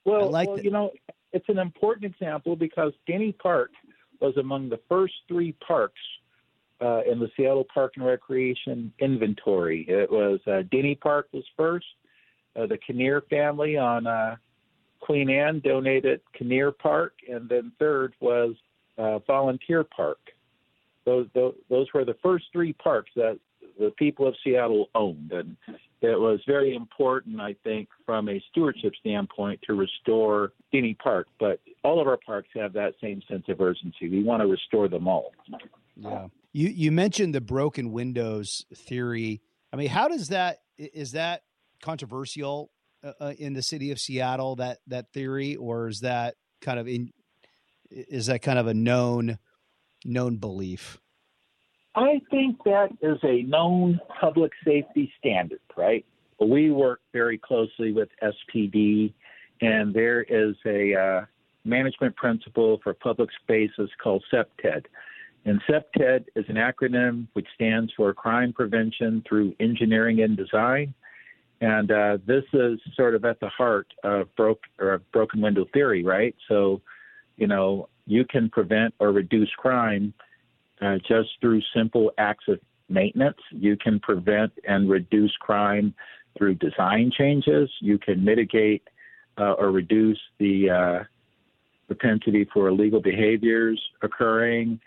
Well, 0.05 0.31
like 0.31 0.49
well 0.49 0.61
you 0.61 0.71
know, 0.71 0.91
it's 1.33 1.49
an 1.49 1.59
important 1.59 2.05
example 2.05 2.57
because 2.57 2.93
Denny 3.07 3.33
Park 3.33 3.71
was 4.25 4.37
among 4.39 4.71
the 4.71 4.81
first 4.89 5.13
three 5.29 5.53
parks 5.67 6.01
uh, 6.81 7.03
in 7.11 7.19
the 7.19 7.31
Seattle 7.37 7.67
Park 7.73 7.93
and 7.97 8.07
Recreation 8.07 8.91
inventory. 8.99 9.85
It 9.87 10.11
was 10.11 10.41
uh, 10.47 10.63
Denny 10.73 10.95
Park 10.95 11.29
was 11.33 11.45
first. 11.59 11.87
Uh, 12.57 12.67
the 12.67 12.79
Kinnear 12.79 13.23
family 13.29 13.77
on 13.77 14.07
uh, 14.07 14.37
Queen 15.01 15.29
Anne 15.29 15.61
donated 15.63 16.23
Kinnear 16.33 16.73
Park, 16.73 17.13
and 17.31 17.49
then 17.49 17.71
third 17.79 18.15
was 18.21 18.55
uh, 18.97 19.19
Volunteer 19.27 19.85
Park. 19.85 20.19
Those, 21.05 21.27
those 21.35 21.55
those 21.69 21.87
were 21.93 22.07
the 22.07 22.17
first 22.23 22.47
three 22.51 22.73
parks 22.73 23.11
that 23.17 23.39
the 23.79 23.91
people 23.99 24.27
of 24.27 24.35
Seattle 24.43 24.89
owned. 24.95 25.33
And 25.33 25.57
it 26.01 26.19
was 26.19 26.41
very 26.47 26.75
important, 26.75 27.41
I 27.41 27.57
think, 27.65 27.89
from 28.05 28.29
a 28.29 28.43
stewardship 28.51 28.93
standpoint 29.01 29.61
to 29.67 29.75
restore 29.75 30.53
Denny 30.73 30.95
park. 30.95 31.29
But 31.39 31.61
all 31.83 32.01
of 32.01 32.07
our 32.07 32.19
parks 32.19 32.49
have 32.55 32.73
that 32.75 32.95
same 33.01 33.23
sense 33.29 33.45
of 33.49 33.61
urgency. 33.61 34.09
We 34.09 34.23
want 34.23 34.43
to 34.43 34.47
restore 34.47 34.89
them 34.89 35.09
all. 35.09 35.33
Yeah. 35.97 36.29
You 36.53 36.69
you 36.69 36.93
mentioned 36.93 37.35
the 37.35 37.41
broken 37.41 37.93
windows 37.93 38.65
theory. 38.75 39.41
I 39.73 39.77
mean, 39.77 39.89
how 39.89 40.09
does 40.09 40.29
that 40.29 40.59
is 40.79 41.13
that 41.13 41.43
controversial 41.83 42.71
uh, 43.03 43.13
uh, 43.21 43.33
in 43.39 43.53
the 43.53 43.63
city 43.63 43.91
of 43.91 44.01
Seattle 44.01 44.57
that 44.57 44.79
that 44.87 45.13
theory 45.13 45.57
or 45.57 45.89
is 45.89 46.01
that 46.01 46.37
kind 46.61 46.79
of 46.79 46.89
in 46.89 47.13
is 47.91 48.27
that 48.27 48.41
kind 48.41 48.59
of 48.59 48.67
a 48.67 48.75
known 48.75 49.39
known 50.05 50.37
belief? 50.37 51.01
I 51.97 52.21
think 52.31 52.63
that 52.65 52.89
is 53.03 53.19
a 53.23 53.43
known 53.43 54.01
public 54.21 54.53
safety 54.65 55.13
standard, 55.19 55.61
right? 55.77 56.05
We 56.41 56.71
work 56.71 57.01
very 57.13 57.39
closely 57.39 57.93
with 57.93 58.09
SPD, 58.23 59.13
and 59.61 59.95
there 59.95 60.23
is 60.23 60.57
a 60.67 60.95
uh, 60.95 61.25
management 61.65 62.17
principle 62.17 62.81
for 62.83 62.95
public 62.95 63.31
spaces 63.43 63.91
called 64.03 64.25
CPTED. 64.33 64.87
And 65.45 65.61
CPTED 65.69 66.25
is 66.35 66.45
an 66.49 66.57
acronym 66.57 67.29
which 67.35 67.47
stands 67.55 67.93
for 67.97 68.13
Crime 68.13 68.53
Prevention 68.53 69.23
Through 69.29 69.55
Engineering 69.61 70.23
and 70.23 70.37
Design. 70.37 70.95
And 71.61 71.91
uh, 71.93 72.19
this 72.27 72.45
is 72.53 72.81
sort 72.97 73.15
of 73.15 73.25
at 73.25 73.39
the 73.41 73.49
heart 73.49 73.87
of 74.03 74.35
broke 74.37 74.63
broken 75.13 75.41
window 75.41 75.67
theory, 75.73 76.03
right? 76.03 76.35
So, 76.49 76.83
you 77.37 77.47
know, 77.47 77.89
you 78.07 78.25
can 78.25 78.51
prevent 78.51 78.95
or 78.99 79.13
reduce 79.13 79.51
crime 79.57 80.13
uh, 80.81 80.97
just 81.07 81.31
through 81.41 81.61
simple 81.75 82.11
acts 82.19 82.45
of 82.49 82.59
maintenance. 82.89 83.39
You 83.51 83.77
can 83.77 84.01
prevent 84.01 84.53
and 84.67 84.89
reduce 84.89 85.35
crime 85.41 85.95
through 86.37 86.55
design 86.55 87.11
changes. 87.17 87.71
You 87.81 87.99
can 87.99 88.25
mitigate 88.25 88.83
uh, 89.39 89.53
or 89.53 89.71
reduce 89.71 90.21
the 90.39 90.71
uh, 90.71 91.05
propensity 91.87 92.49
for 92.53 92.69
illegal 92.69 93.01
behaviors 93.01 93.81
occurring 94.03 94.81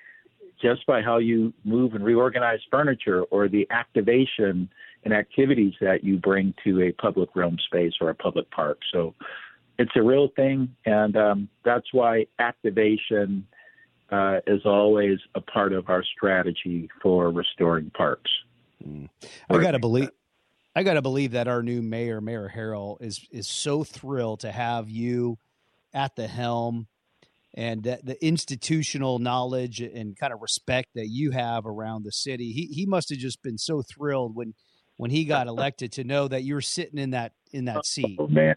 just 0.61 0.85
by 0.87 1.01
how 1.01 1.17
you 1.17 1.53
move 1.63 1.93
and 1.93 2.03
reorganize 2.03 2.59
furniture 2.71 3.23
or 3.23 3.47
the 3.47 3.67
activation 3.69 4.69
and 5.03 5.13
activities 5.13 5.73
that 5.79 6.03
you 6.03 6.17
bring 6.17 6.53
to 6.63 6.81
a 6.81 6.91
public 6.93 7.29
realm 7.35 7.57
space 7.67 7.93
or 8.01 8.09
a 8.09 8.15
public 8.15 8.49
park. 8.51 8.79
So 8.91 9.13
it's 9.77 9.91
a 9.95 10.01
real 10.01 10.29
thing, 10.35 10.75
and 10.85 11.15
um, 11.15 11.49
that's 11.63 11.93
why 11.93 12.25
activation 12.39 13.45
uh, 14.11 14.39
is 14.47 14.65
always 14.65 15.19
a 15.35 15.41
part 15.41 15.73
of 15.73 15.89
our 15.89 16.03
strategy 16.03 16.89
for 17.01 17.31
restoring 17.31 17.91
parks. 17.91 18.31
Mm. 18.85 19.09
I 19.49 19.61
gotta 19.61 19.79
believe. 19.79 20.09
I 20.75 20.83
gotta 20.83 21.01
believe 21.01 21.31
that 21.31 21.47
our 21.47 21.63
new 21.63 21.81
mayor, 21.81 22.21
Mayor 22.21 22.51
Harrell, 22.55 23.01
is 23.01 23.25
is 23.31 23.47
so 23.47 23.83
thrilled 23.83 24.41
to 24.41 24.51
have 24.51 24.89
you 24.89 25.37
at 25.93 26.15
the 26.15 26.27
helm 26.27 26.87
and 27.53 27.83
the 27.83 28.17
institutional 28.21 29.17
knowledge 29.17 29.81
and 29.81 30.15
kind 30.15 30.31
of 30.31 30.41
respect 30.43 30.89
that 30.93 31.07
you 31.07 31.31
have 31.31 31.65
around 31.65 32.03
the 32.03 32.11
city. 32.11 32.51
He 32.51 32.67
he 32.67 32.85
must 32.85 33.09
have 33.09 33.17
just 33.17 33.41
been 33.41 33.57
so 33.57 33.81
thrilled 33.81 34.35
when 34.35 34.53
when 34.97 35.09
he 35.09 35.25
got 35.25 35.47
elected 35.47 35.91
to 35.93 36.03
know 36.03 36.27
that 36.27 36.43
you're 36.43 36.61
sitting 36.61 36.99
in 36.99 37.11
that 37.11 37.33
in 37.51 37.65
that 37.65 37.85
seat. 37.85 38.17
Oh 38.19 38.27
man, 38.27 38.55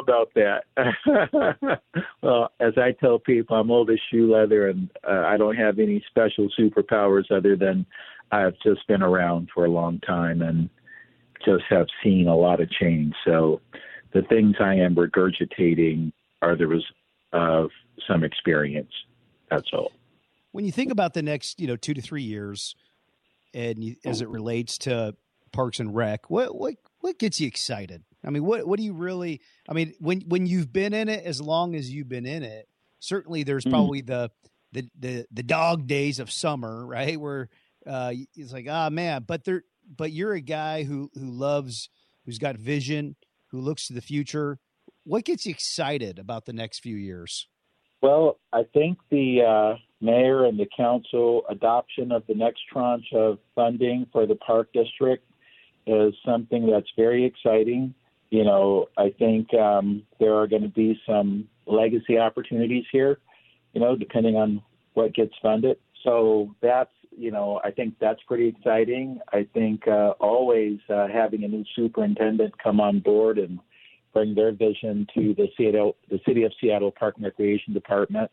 about 0.00 0.32
that. 0.34 0.64
well, 2.22 2.52
as 2.60 2.72
I 2.76 2.92
tell 2.92 3.18
people, 3.18 3.56
I'm 3.56 3.70
old 3.70 3.90
as 3.90 3.98
shoe 4.10 4.32
leather, 4.32 4.68
and 4.68 4.90
uh, 5.06 5.22
I 5.26 5.36
don't 5.36 5.56
have 5.56 5.78
any 5.78 6.04
special 6.10 6.48
superpowers 6.58 7.30
other 7.30 7.56
than 7.56 7.86
I've 8.32 8.54
just 8.62 8.86
been 8.88 9.02
around 9.02 9.50
for 9.54 9.64
a 9.64 9.70
long 9.70 10.00
time 10.00 10.42
and 10.42 10.68
just 11.44 11.64
have 11.70 11.86
seen 12.02 12.26
a 12.28 12.36
lot 12.36 12.60
of 12.60 12.70
change. 12.70 13.14
So 13.24 13.60
the 14.12 14.22
things 14.22 14.56
I 14.60 14.74
am 14.74 14.94
regurgitating 14.94 16.12
are 16.42 16.56
the 16.56 16.66
result 16.66 16.94
of 17.32 17.70
some 18.08 18.24
experience. 18.24 18.92
That's 19.50 19.68
all. 19.72 19.92
When 20.52 20.64
you 20.64 20.72
think 20.72 20.90
about 20.90 21.14
the 21.14 21.22
next, 21.22 21.60
you 21.60 21.66
know, 21.66 21.76
two 21.76 21.94
to 21.94 22.00
three 22.00 22.22
years, 22.22 22.74
and 23.54 23.82
you, 23.82 23.96
as 24.04 24.20
it 24.20 24.28
relates 24.28 24.78
to 24.78 25.14
Parks 25.52 25.80
and 25.80 25.94
Rec, 25.94 26.30
what 26.30 26.54
what 26.56 26.74
what 27.00 27.18
gets 27.18 27.40
you 27.40 27.46
excited? 27.46 28.02
I 28.24 28.30
mean, 28.30 28.44
what 28.44 28.66
what 28.66 28.78
do 28.78 28.84
you 28.84 28.92
really? 28.92 29.40
I 29.68 29.72
mean, 29.72 29.94
when 29.98 30.20
when 30.22 30.46
you've 30.46 30.72
been 30.72 30.92
in 30.92 31.08
it 31.08 31.24
as 31.24 31.40
long 31.40 31.74
as 31.74 31.90
you've 31.90 32.08
been 32.08 32.26
in 32.26 32.42
it, 32.42 32.68
certainly 32.98 33.42
there's 33.42 33.64
mm. 33.64 33.70
probably 33.70 34.02
the 34.02 34.30
the 34.72 34.88
the 34.98 35.26
the 35.32 35.42
dog 35.42 35.86
days 35.86 36.18
of 36.18 36.30
summer, 36.30 36.86
right? 36.86 37.18
Where 37.18 37.48
uh, 37.86 38.12
it's 38.34 38.52
like, 38.52 38.66
ah, 38.68 38.86
oh, 38.86 38.90
man, 38.90 39.24
but 39.26 39.44
there, 39.44 39.64
but 39.96 40.12
you're 40.12 40.34
a 40.34 40.40
guy 40.40 40.84
who 40.84 41.10
who 41.14 41.30
loves, 41.30 41.88
who's 42.24 42.38
got 42.38 42.56
vision, 42.56 43.16
who 43.48 43.60
looks 43.60 43.86
to 43.86 43.94
the 43.94 44.02
future. 44.02 44.58
What 45.04 45.24
gets 45.24 45.46
you 45.46 45.50
excited 45.50 46.18
about 46.18 46.44
the 46.44 46.52
next 46.52 46.80
few 46.80 46.96
years? 46.96 47.48
Well, 48.02 48.38
I 48.52 48.64
think 48.72 48.98
the 49.10 49.42
uh, 49.42 49.78
mayor 50.00 50.44
and 50.44 50.58
the 50.58 50.68
council 50.76 51.42
adoption 51.48 52.12
of 52.12 52.26
the 52.26 52.34
next 52.34 52.60
tranche 52.72 53.12
of 53.14 53.38
funding 53.54 54.06
for 54.12 54.26
the 54.26 54.36
park 54.36 54.68
district 54.72 55.29
is 55.90 56.14
something 56.24 56.70
that's 56.70 56.88
very 56.96 57.24
exciting 57.24 57.94
you 58.30 58.44
know, 58.44 58.88
I 58.96 59.12
think 59.18 59.52
um, 59.54 60.04
there 60.20 60.34
are 60.34 60.46
going 60.46 60.62
to 60.62 60.68
be 60.68 60.98
some 61.06 61.48
legacy 61.66 62.16
opportunities 62.16 62.84
here, 62.90 63.18
you 63.72 63.80
know, 63.80 63.96
depending 63.96 64.36
on 64.36 64.62
what 64.94 65.14
gets 65.14 65.32
funded. 65.42 65.78
So 66.04 66.54
that's, 66.62 66.92
you 67.10 67.32
know, 67.32 67.60
I 67.64 67.72
think 67.72 67.94
that's 68.00 68.20
pretty 68.28 68.46
exciting. 68.46 69.18
I 69.32 69.46
think 69.52 69.86
uh, 69.88 70.10
always 70.20 70.78
uh, 70.88 71.08
having 71.08 71.42
a 71.42 71.48
new 71.48 71.64
superintendent 71.74 72.56
come 72.62 72.80
on 72.80 73.00
board 73.00 73.38
and 73.38 73.58
bring 74.14 74.34
their 74.34 74.52
vision 74.52 75.06
to 75.14 75.34
the 75.34 75.48
Seattle, 75.56 75.96
the 76.08 76.20
City 76.26 76.44
of 76.44 76.52
Seattle 76.60 76.92
Park 76.92 77.16
and 77.16 77.24
Recreation 77.24 77.74
Department, 77.74 78.30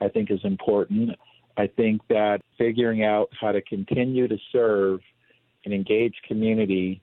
I 0.00 0.08
think 0.08 0.30
is 0.30 0.40
important. 0.42 1.10
I 1.56 1.68
think 1.68 2.02
that 2.08 2.40
figuring 2.58 3.04
out 3.04 3.28
how 3.40 3.52
to 3.52 3.62
continue 3.62 4.26
to 4.28 4.36
serve 4.52 5.00
an 5.66 5.72
engaged 5.72 6.22
community 6.26 7.02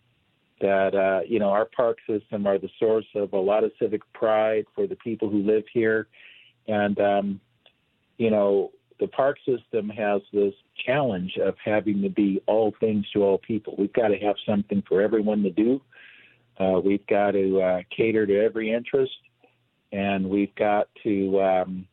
that 0.61 0.95
uh, 0.95 1.19
you 1.27 1.37
know 1.37 1.49
our 1.49 1.65
park 1.65 1.97
system 2.09 2.47
are 2.47 2.57
the 2.57 2.69
source 2.79 3.05
of 3.13 3.33
a 3.33 3.37
lot 3.37 3.63
of 3.63 3.71
civic 3.79 4.01
pride 4.13 4.65
for 4.73 4.87
the 4.87 4.95
people 4.95 5.29
who 5.29 5.43
live 5.43 5.63
here, 5.71 6.07
and 6.67 6.99
um, 6.99 7.41
you 8.17 8.31
know 8.31 8.71
the 8.99 9.07
park 9.07 9.37
system 9.45 9.89
has 9.89 10.21
this 10.31 10.53
challenge 10.85 11.37
of 11.43 11.55
having 11.63 12.01
to 12.01 12.09
be 12.09 12.41
all 12.47 12.73
things 12.79 13.05
to 13.11 13.21
all 13.21 13.37
people. 13.37 13.75
We've 13.77 13.93
got 13.93 14.07
to 14.07 14.17
have 14.19 14.35
something 14.47 14.81
for 14.87 15.01
everyone 15.01 15.43
to 15.43 15.49
do. 15.49 15.81
Uh, 16.57 16.79
we've 16.83 17.05
got 17.07 17.31
to 17.31 17.61
uh, 17.61 17.81
cater 17.95 18.25
to 18.25 18.39
every 18.39 18.71
interest, 18.71 19.17
and 19.91 20.29
we've 20.29 20.53
got 20.55 20.87
to 21.03 21.41
um, 21.41 21.87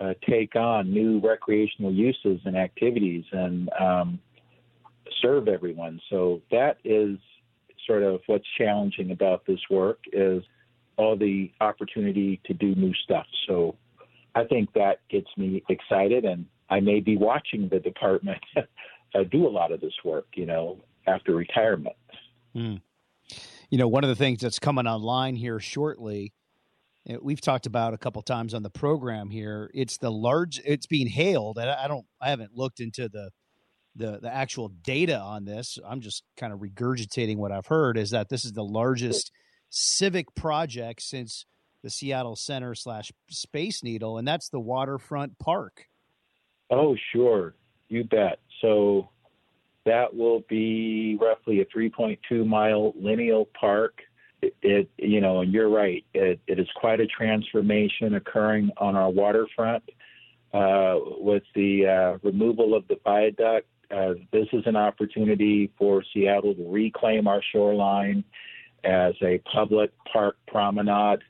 uh, 0.00 0.14
take 0.28 0.56
on 0.56 0.90
new 0.90 1.20
recreational 1.20 1.92
uses 1.92 2.40
and 2.44 2.56
activities 2.56 3.24
and 3.30 3.70
um, 3.78 4.18
serve 5.20 5.48
everyone. 5.48 6.00
So 6.10 6.40
that 6.50 6.78
is 6.84 7.18
sort 7.86 8.02
of 8.02 8.20
what's 8.26 8.46
challenging 8.58 9.10
about 9.10 9.44
this 9.46 9.60
work 9.70 9.98
is 10.12 10.42
all 10.96 11.16
the 11.16 11.50
opportunity 11.60 12.40
to 12.44 12.54
do 12.54 12.74
new 12.74 12.92
stuff. 13.04 13.26
So 13.48 13.76
I 14.34 14.44
think 14.44 14.72
that 14.74 14.98
gets 15.08 15.28
me 15.36 15.62
excited, 15.68 16.24
and 16.24 16.46
I 16.68 16.80
may 16.80 17.00
be 17.00 17.16
watching 17.16 17.68
the 17.68 17.80
department 17.80 18.38
do 19.30 19.46
a 19.46 19.50
lot 19.50 19.72
of 19.72 19.80
this 19.80 19.94
work, 20.04 20.26
you 20.34 20.46
know, 20.46 20.78
after 21.06 21.34
retirement. 21.34 21.96
Mm. 22.54 22.80
You 23.70 23.78
know, 23.78 23.88
one 23.88 24.04
of 24.04 24.08
the 24.08 24.16
things 24.16 24.40
that's 24.40 24.58
coming 24.58 24.86
online 24.86 25.36
here 25.36 25.58
shortly, 25.60 26.32
eh, 27.08 27.16
we've 27.20 27.40
talked 27.40 27.66
about 27.66 27.94
a 27.94 27.98
couple 27.98 28.22
times 28.22 28.54
on 28.54 28.62
the 28.62 28.70
program 28.70 29.30
here. 29.30 29.70
It's 29.74 29.98
the 29.98 30.10
large. 30.10 30.60
It's 30.64 30.86
being 30.86 31.06
hailed, 31.06 31.58
I 31.58 31.88
don't. 31.88 32.06
I 32.20 32.30
haven't 32.30 32.54
looked 32.54 32.80
into 32.80 33.08
the 33.08 33.30
the 33.96 34.18
the 34.20 34.32
actual 34.32 34.68
data 34.68 35.18
on 35.18 35.44
this. 35.44 35.78
I'm 35.86 36.00
just 36.00 36.22
kind 36.36 36.52
of 36.52 36.60
regurgitating 36.60 37.36
what 37.36 37.52
I've 37.52 37.66
heard. 37.66 37.96
Is 37.96 38.10
that 38.10 38.28
this 38.28 38.44
is 38.44 38.52
the 38.52 38.64
largest 38.64 39.30
civic 39.70 40.34
project 40.34 41.02
since 41.02 41.46
the 41.82 41.90
Seattle 41.90 42.36
Center 42.36 42.74
slash 42.74 43.10
Space 43.30 43.82
Needle, 43.82 44.18
and 44.18 44.26
that's 44.26 44.48
the 44.48 44.60
waterfront 44.60 45.38
park. 45.38 45.86
Oh, 46.70 46.96
sure, 47.12 47.54
you 47.88 48.04
bet. 48.04 48.38
So 48.60 49.08
that 49.86 50.14
will 50.14 50.44
be 50.48 51.18
roughly 51.20 51.60
a 51.60 51.64
3.2 51.64 52.46
mile 52.46 52.92
lineal 53.00 53.48
park. 53.58 54.00
It, 54.42 54.54
it, 54.62 54.90
you 54.96 55.20
know, 55.20 55.40
and 55.40 55.52
you're 55.52 55.68
right. 55.68 56.04
It, 56.14 56.40
it 56.46 56.58
is 56.58 56.68
quite 56.76 57.00
a 57.00 57.06
transformation 57.06 58.14
occurring 58.14 58.70
on 58.78 58.96
our 58.96 59.10
waterfront 59.10 59.82
uh, 60.52 60.96
with 61.18 61.42
the 61.54 61.86
uh, 61.86 62.18
removal 62.22 62.74
of 62.74 62.86
the 62.88 62.96
viaduct 63.04 63.66
uh, 63.90 64.14
this 64.32 64.46
is 64.52 64.62
an 64.66 64.76
opportunity 64.76 65.72
for 65.78 66.02
Seattle 66.12 66.54
to 66.54 66.68
reclaim 66.68 67.26
our 67.26 67.42
shoreline 67.52 68.24
as 68.84 69.14
a 69.22 69.38
public 69.52 69.90
park 70.10 70.36
promenade 70.46 71.20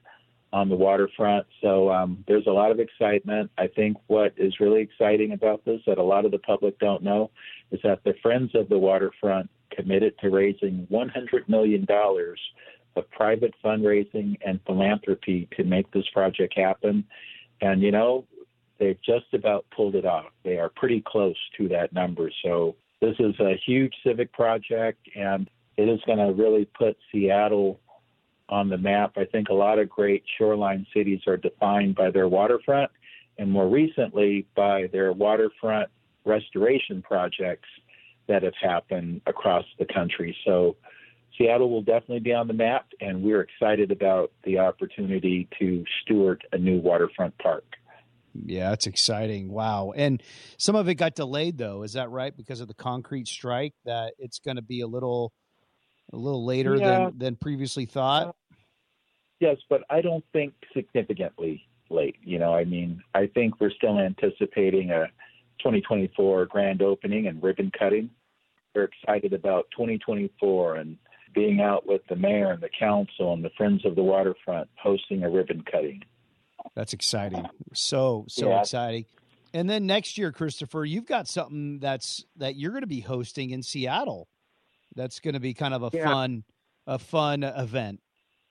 on 0.52 0.68
the 0.68 0.74
waterfront. 0.74 1.46
So 1.62 1.90
um, 1.90 2.24
there's 2.26 2.46
a 2.46 2.52
lot 2.52 2.70
of 2.70 2.80
excitement. 2.80 3.50
I 3.56 3.68
think 3.68 3.96
what 4.08 4.32
is 4.36 4.58
really 4.60 4.82
exciting 4.82 5.32
about 5.32 5.64
this 5.64 5.80
that 5.86 5.98
a 5.98 6.02
lot 6.02 6.24
of 6.24 6.32
the 6.32 6.38
public 6.38 6.78
don't 6.78 7.02
know 7.02 7.30
is 7.70 7.80
that 7.84 8.02
the 8.04 8.14
Friends 8.22 8.50
of 8.54 8.68
the 8.68 8.78
Waterfront 8.78 9.48
committed 9.70 10.18
to 10.18 10.30
raising 10.30 10.86
$100 10.90 11.48
million 11.48 11.86
of 12.96 13.10
private 13.12 13.54
fundraising 13.64 14.36
and 14.44 14.58
philanthropy 14.66 15.48
to 15.56 15.62
make 15.62 15.90
this 15.92 16.08
project 16.12 16.54
happen. 16.56 17.04
And, 17.60 17.80
you 17.80 17.92
know, 17.92 18.24
they've 18.80 19.00
just 19.04 19.32
about 19.32 19.66
pulled 19.76 19.94
it 19.94 20.04
off. 20.04 20.32
They 20.42 20.58
are 20.58 20.70
pretty 20.70 21.04
close 21.06 21.36
to 21.58 21.68
that 21.68 21.92
number. 21.92 22.30
So 22.42 22.74
this 23.00 23.14
is 23.20 23.38
a 23.38 23.60
huge 23.64 23.94
civic 24.04 24.32
project, 24.32 25.06
and 25.14 25.48
it 25.76 25.88
is 25.88 26.00
going 26.06 26.18
to 26.18 26.32
really 26.32 26.64
put 26.64 26.96
Seattle 27.12 27.78
on 28.48 28.68
the 28.68 28.78
map. 28.78 29.12
I 29.16 29.26
think 29.26 29.48
a 29.48 29.54
lot 29.54 29.78
of 29.78 29.88
great 29.88 30.24
shoreline 30.36 30.86
cities 30.92 31.20
are 31.28 31.36
defined 31.36 31.94
by 31.94 32.10
their 32.10 32.26
waterfront, 32.26 32.90
and 33.38 33.50
more 33.50 33.68
recently 33.68 34.46
by 34.56 34.88
their 34.92 35.12
waterfront 35.12 35.88
restoration 36.24 37.00
projects 37.02 37.68
that 38.26 38.42
have 38.42 38.54
happened 38.60 39.20
across 39.26 39.64
the 39.78 39.86
country. 39.86 40.36
So 40.44 40.76
Seattle 41.38 41.70
will 41.70 41.82
definitely 41.82 42.20
be 42.20 42.34
on 42.34 42.48
the 42.48 42.54
map, 42.54 42.86
and 43.00 43.22
we're 43.22 43.40
excited 43.40 43.90
about 43.90 44.32
the 44.44 44.58
opportunity 44.58 45.48
to 45.58 45.84
steward 46.02 46.44
a 46.52 46.58
new 46.58 46.78
waterfront 46.80 47.36
park. 47.38 47.64
Yeah, 48.34 48.70
that's 48.70 48.86
exciting. 48.86 49.50
Wow. 49.50 49.92
And 49.94 50.22
some 50.56 50.76
of 50.76 50.88
it 50.88 50.94
got 50.94 51.14
delayed 51.14 51.58
though, 51.58 51.82
is 51.82 51.94
that 51.94 52.10
right? 52.10 52.36
Because 52.36 52.60
of 52.60 52.68
the 52.68 52.74
concrete 52.74 53.28
strike 53.28 53.74
that 53.84 54.14
it's 54.18 54.38
going 54.38 54.56
to 54.56 54.62
be 54.62 54.80
a 54.80 54.86
little 54.86 55.32
a 56.12 56.16
little 56.16 56.44
later 56.44 56.76
yeah. 56.76 57.06
than 57.06 57.18
than 57.18 57.36
previously 57.36 57.86
thought. 57.86 58.28
Uh, 58.28 58.32
yes, 59.40 59.56
but 59.68 59.82
I 59.90 60.00
don't 60.00 60.24
think 60.32 60.54
significantly 60.74 61.66
late. 61.88 62.16
You 62.22 62.38
know, 62.38 62.54
I 62.54 62.64
mean, 62.64 63.02
I 63.14 63.26
think 63.26 63.60
we're 63.60 63.70
still 63.70 63.98
anticipating 63.98 64.90
a 64.90 65.06
2024 65.58 66.46
grand 66.46 66.82
opening 66.82 67.26
and 67.26 67.42
ribbon 67.42 67.70
cutting. 67.76 68.10
We're 68.74 68.84
excited 68.84 69.32
about 69.32 69.66
2024 69.72 70.76
and 70.76 70.96
being 71.34 71.60
out 71.60 71.86
with 71.86 72.02
the 72.08 72.16
mayor 72.16 72.52
and 72.52 72.62
the 72.62 72.70
council 72.76 73.32
and 73.32 73.44
the 73.44 73.50
Friends 73.56 73.84
of 73.84 73.94
the 73.94 74.02
Waterfront 74.02 74.68
hosting 74.80 75.24
a 75.24 75.30
ribbon 75.30 75.62
cutting. 75.70 76.02
That's 76.74 76.92
exciting. 76.92 77.46
So 77.74 78.24
so 78.28 78.48
yeah. 78.48 78.60
exciting. 78.60 79.06
And 79.52 79.68
then 79.68 79.86
next 79.86 80.16
year, 80.16 80.30
Christopher, 80.30 80.84
you've 80.84 81.06
got 81.06 81.26
something 81.26 81.78
that's 81.80 82.24
that 82.36 82.56
you're 82.56 82.70
going 82.70 82.82
to 82.82 82.86
be 82.86 83.00
hosting 83.00 83.50
in 83.50 83.62
Seattle. 83.62 84.28
That's 84.94 85.20
going 85.20 85.34
to 85.34 85.40
be 85.40 85.54
kind 85.54 85.74
of 85.74 85.82
a 85.82 85.90
yeah. 85.92 86.04
fun 86.04 86.44
a 86.86 86.98
fun 86.98 87.42
event. 87.42 88.00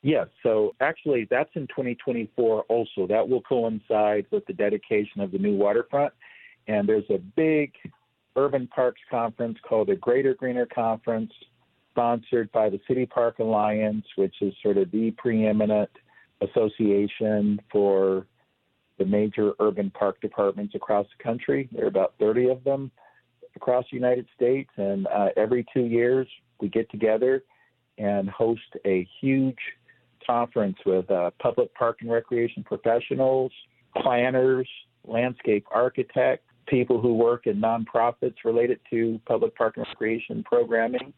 Yes. 0.02 0.28
So 0.44 0.76
actually, 0.80 1.28
that's 1.30 1.50
in 1.56 1.68
2024 1.68 2.64
also. 2.64 3.08
That 3.08 3.28
will 3.28 3.42
coincide 3.42 4.26
with 4.32 4.46
the 4.46 4.54
dedication 4.54 5.22
of 5.22 5.32
the 5.32 5.38
new 5.38 5.56
waterfront. 5.56 6.14
And 6.68 6.88
there's 6.88 7.10
a 7.10 7.18
big 7.18 7.74
urban 8.36 8.68
parks 8.68 9.02
conference 9.10 9.58
called 9.68 9.90
the 9.90 9.96
Greater 9.96 10.34
Greener 10.34 10.66
Conference, 10.66 11.32
sponsored 11.92 12.52
by 12.52 12.70
the 12.70 12.80
City 12.88 13.06
Park 13.06 13.40
Alliance, 13.40 14.06
which 14.16 14.36
is 14.42 14.54
sort 14.64 14.78
of 14.78 14.90
the 14.92 15.12
preeminent 15.12 15.90
association 16.42 17.60
for 17.72 18.26
the 18.98 19.06
major 19.06 19.54
urban 19.60 19.90
park 19.92 20.20
departments 20.22 20.76
across 20.76 21.08
the 21.18 21.24
country. 21.24 21.70
There 21.72 21.86
are 21.86 21.88
about 21.88 22.14
30 22.20 22.50
of 22.50 22.64
them 22.64 22.92
across 23.56 23.86
the 23.90 23.96
United 23.96 24.28
States, 24.36 24.70
and 24.78 25.08
uh, 25.08 25.30
every 25.38 25.66
two 25.74 25.86
years 25.86 26.28
we 26.62 26.70
get 26.70 26.90
together 26.92 27.44
and 27.98 28.30
host 28.30 28.62
a 28.86 29.08
huge 29.20 29.58
conference 30.26 30.78
with 30.86 31.10
uh, 31.10 31.32
public 31.40 31.74
park 31.74 31.98
and 32.02 32.12
recreation 32.12 32.64
professionals, 32.64 33.52
planners, 33.98 34.68
landscape 35.06 35.66
architects, 35.72 36.46
people 36.68 37.02
who 37.02 37.16
work 37.16 37.48
in 37.48 37.60
nonprofits 37.60 38.36
related 38.46 38.80
to 38.90 39.20
public 39.26 39.56
park 39.56 39.78
and 39.78 39.86
recreation 39.88 40.44
programming 40.44 41.14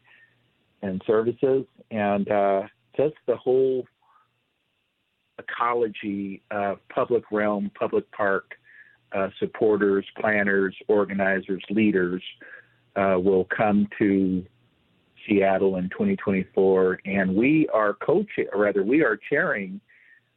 and 0.82 1.02
services, 1.06 1.64
and 1.90 2.30
uh, 2.30 2.62
just 2.96 3.14
the 3.26 3.36
whole 3.36 3.86
ecology 5.42 6.42
of 6.50 6.78
public 6.88 7.24
realm, 7.30 7.70
public 7.78 8.10
park 8.12 8.54
uh, 9.14 9.28
supporters, 9.38 10.04
planners, 10.18 10.74
organizers, 10.88 11.62
leaders 11.70 12.22
uh, 12.96 13.16
will 13.18 13.46
come 13.56 13.88
to 13.98 14.44
Seattle 15.26 15.76
in 15.76 15.88
2024, 15.90 17.00
and 17.04 17.34
we 17.34 17.68
are 17.72 17.94
co-chair, 17.94 18.46
rather, 18.54 18.82
we 18.82 19.02
are 19.02 19.18
chairing 19.30 19.80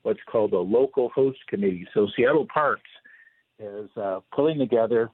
what's 0.04 0.20
called 0.32 0.54
a 0.54 0.60
local 0.60 1.10
host 1.10 1.40
committee. 1.48 1.88
So 1.94 2.08
Seattle 2.16 2.48
Parks 2.54 2.82
is 3.58 3.90
uh, 3.98 4.20
pulling 4.34 4.60
together 4.60 5.10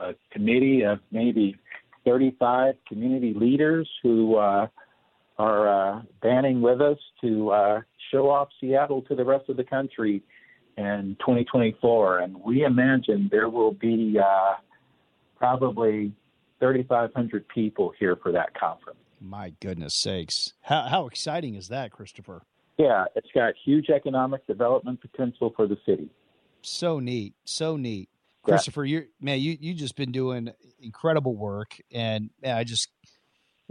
a 0.00 0.14
committee 0.30 0.82
of 0.82 0.98
maybe 1.10 1.56
35 2.04 2.74
community 2.86 3.32
leaders 3.34 3.88
who 4.02 4.36
uh, 4.36 4.66
are 5.38 5.68
uh, 5.68 6.02
banding 6.22 6.60
with 6.60 6.80
us 6.80 6.98
to 7.20 7.50
uh, 7.50 7.80
show 8.10 8.30
off 8.30 8.48
Seattle 8.60 9.02
to 9.02 9.14
the 9.14 9.24
rest 9.24 9.48
of 9.48 9.56
the 9.56 9.64
country 9.64 10.22
in 10.76 11.16
2024. 11.20 12.20
And 12.20 12.36
we 12.42 12.64
imagine 12.64 13.28
there 13.30 13.48
will 13.48 13.72
be 13.72 14.18
uh, 14.18 14.54
probably 15.36 16.12
3,500 16.60 17.46
people 17.48 17.92
here 17.98 18.16
for 18.16 18.32
that 18.32 18.58
conference. 18.58 18.98
My 19.20 19.52
goodness 19.60 19.94
sakes. 19.94 20.54
How, 20.62 20.82
how 20.82 21.06
exciting 21.06 21.54
is 21.54 21.68
that, 21.68 21.90
Christopher? 21.90 22.42
Yeah, 22.78 23.04
it's 23.14 23.30
got 23.34 23.54
huge 23.64 23.88
economic 23.88 24.46
development 24.46 25.00
potential 25.00 25.52
for 25.56 25.66
the 25.66 25.78
city. 25.86 26.10
So 26.62 27.00
neat. 27.00 27.34
So 27.44 27.76
neat. 27.76 28.10
Christopher, 28.42 28.84
you 28.84 29.06
man, 29.20 29.40
you 29.40 29.56
you 29.60 29.74
just 29.74 29.96
been 29.96 30.12
doing 30.12 30.50
incredible 30.78 31.34
work, 31.34 31.80
and 31.90 32.30
man, 32.40 32.56
I 32.56 32.62
just 32.62 32.88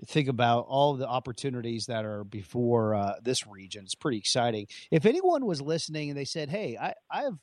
think 0.05 0.27
about 0.27 0.65
all 0.67 0.95
the 0.95 1.07
opportunities 1.07 1.85
that 1.85 2.05
are 2.05 2.23
before 2.23 2.95
uh, 2.95 3.13
this 3.21 3.47
region. 3.47 3.83
It's 3.83 3.95
pretty 3.95 4.17
exciting. 4.17 4.67
If 4.91 5.05
anyone 5.05 5.45
was 5.45 5.61
listening 5.61 6.09
and 6.09 6.17
they 6.17 6.25
said, 6.25 6.49
"Hey, 6.49 6.77
I, 6.79 6.93
I've, 7.09 7.37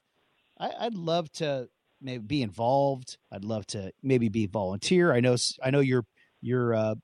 I, 0.59 0.85
would 0.85 0.95
love 0.97 1.31
to 1.33 1.69
maybe 2.03 2.25
be 2.25 2.43
involved. 2.43 3.17
I'd 3.31 3.45
love 3.45 3.67
to 3.69 3.93
maybe 4.03 4.29
be 4.29 4.47
volunteer. 4.47 5.13
I 5.13 5.21
know, 5.21 5.37
I 5.63 5.71
know 5.71 5.81
your 5.81 6.05
your 6.41 6.75
uh, 6.75 6.95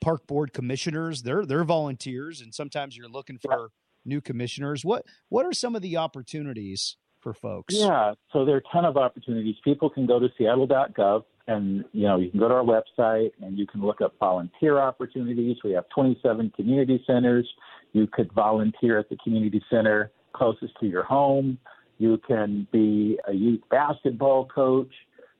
park 0.00 0.26
board 0.26 0.52
commissioners. 0.52 1.22
They're 1.22 1.46
they're 1.46 1.64
volunteers, 1.64 2.40
and 2.40 2.54
sometimes 2.54 2.96
you're 2.96 3.08
looking 3.08 3.38
for 3.38 3.70
new 4.04 4.20
commissioners. 4.20 4.84
What 4.84 5.04
what 5.28 5.46
are 5.46 5.52
some 5.52 5.74
of 5.74 5.82
the 5.82 5.96
opportunities 5.96 6.96
for 7.20 7.32
folks? 7.32 7.74
Yeah, 7.74 8.14
so 8.32 8.44
there 8.44 8.56
are 8.56 8.58
a 8.58 8.72
ton 8.72 8.84
of 8.84 8.96
opportunities. 8.96 9.56
People 9.64 9.90
can 9.90 10.06
go 10.06 10.18
to 10.18 10.28
Seattle.gov 10.36 11.24
and 11.48 11.84
you 11.92 12.06
know 12.06 12.18
you 12.18 12.30
can 12.30 12.40
go 12.40 12.48
to 12.48 12.54
our 12.54 12.62
website 12.62 13.32
and 13.42 13.58
you 13.58 13.66
can 13.66 13.80
look 13.80 14.00
up 14.00 14.14
volunteer 14.18 14.78
opportunities. 14.78 15.56
We 15.64 15.72
have 15.72 15.88
27 15.94 16.52
community 16.56 17.02
centers. 17.06 17.48
You 17.92 18.06
could 18.06 18.32
volunteer 18.32 18.98
at 18.98 19.08
the 19.08 19.16
community 19.24 19.62
center 19.70 20.10
closest 20.32 20.72
to 20.80 20.86
your 20.86 21.02
home. 21.02 21.58
You 21.98 22.18
can 22.26 22.66
be 22.72 23.18
a 23.28 23.32
youth 23.32 23.60
basketball 23.70 24.46
coach. 24.46 24.92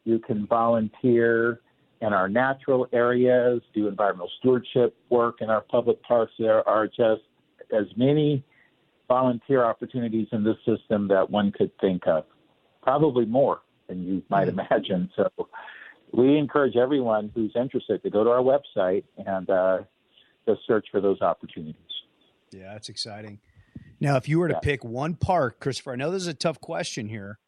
You 0.04 0.18
can 0.18 0.46
volunteer 0.46 1.60
in 2.00 2.12
our 2.12 2.28
natural 2.28 2.88
areas, 2.92 3.62
do 3.74 3.86
environmental 3.86 4.30
stewardship 4.40 4.94
work 5.08 5.36
in 5.40 5.50
our 5.50 5.60
public 5.60 6.02
parks. 6.02 6.32
There 6.38 6.68
are 6.68 6.86
just 6.86 7.22
as 7.72 7.86
many 7.96 8.44
volunteer 9.08 9.64
opportunities 9.64 10.26
in 10.32 10.42
this 10.42 10.56
system 10.66 11.06
that 11.08 11.30
one 11.30 11.52
could 11.52 11.70
think 11.80 12.06
of, 12.06 12.24
probably 12.82 13.24
more 13.24 13.60
than 13.88 14.04
you 14.04 14.22
might 14.28 14.48
mm-hmm. 14.48 14.60
imagine. 14.60 15.10
So 15.16 15.30
we 16.12 16.36
encourage 16.36 16.76
everyone 16.76 17.30
who's 17.34 17.52
interested 17.54 18.02
to 18.02 18.10
go 18.10 18.24
to 18.24 18.30
our 18.30 18.42
website 18.42 19.04
and 19.26 19.48
uh, 19.48 19.78
just 20.46 20.60
search 20.66 20.86
for 20.90 21.00
those 21.00 21.20
opportunities. 21.20 21.76
Yeah, 22.50 22.72
that's 22.72 22.88
exciting. 22.88 23.40
Now, 24.00 24.16
if 24.16 24.28
you 24.28 24.38
were 24.38 24.48
to 24.48 24.54
yeah. 24.54 24.60
pick 24.60 24.84
one 24.84 25.14
park, 25.14 25.60
Christopher, 25.60 25.92
I 25.92 25.96
know 25.96 26.10
this 26.10 26.22
is 26.22 26.28
a 26.28 26.34
tough 26.34 26.60
question 26.60 27.08
here. 27.08 27.38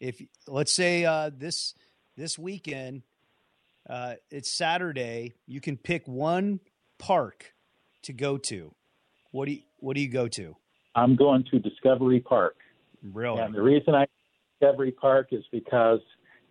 If 0.00 0.20
let's 0.48 0.72
say 0.72 1.04
uh, 1.04 1.30
this 1.36 1.74
this 2.16 2.38
weekend, 2.38 3.02
uh, 3.88 4.14
it's 4.30 4.50
Saturday, 4.50 5.34
you 5.46 5.60
can 5.60 5.76
pick 5.76 6.08
one 6.08 6.60
park 6.98 7.52
to 8.02 8.12
go 8.12 8.36
to. 8.38 8.74
What 9.30 9.46
do 9.46 9.52
you 9.52 9.60
What 9.78 9.94
do 9.94 10.02
you 10.02 10.08
go 10.08 10.28
to? 10.28 10.56
I'm 10.94 11.14
going 11.14 11.44
to 11.50 11.58
Discovery 11.58 12.20
Park. 12.20 12.56
Really? 13.12 13.40
And 13.40 13.54
the 13.54 13.62
reason 13.62 13.94
I 13.94 14.06
Discovery 14.60 14.92
Park 14.92 15.28
is 15.32 15.44
because 15.52 16.00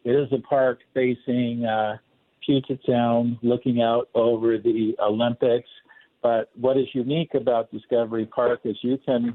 it 0.03 0.11
is 0.11 0.27
a 0.31 0.41
park 0.41 0.79
facing 0.93 1.65
uh, 1.65 1.97
Puget 2.45 2.79
Sound, 2.87 3.37
looking 3.41 3.81
out 3.81 4.09
over 4.15 4.57
the 4.57 4.95
Olympics. 4.99 5.69
But 6.23 6.51
what 6.55 6.77
is 6.77 6.85
unique 6.93 7.33
about 7.33 7.71
Discovery 7.71 8.25
Park 8.25 8.61
is 8.63 8.75
you 8.81 8.97
can 9.05 9.33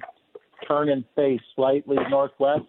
turn 0.67 0.89
and 0.89 1.05
face 1.15 1.41
slightly 1.55 1.97
northwest 2.11 2.65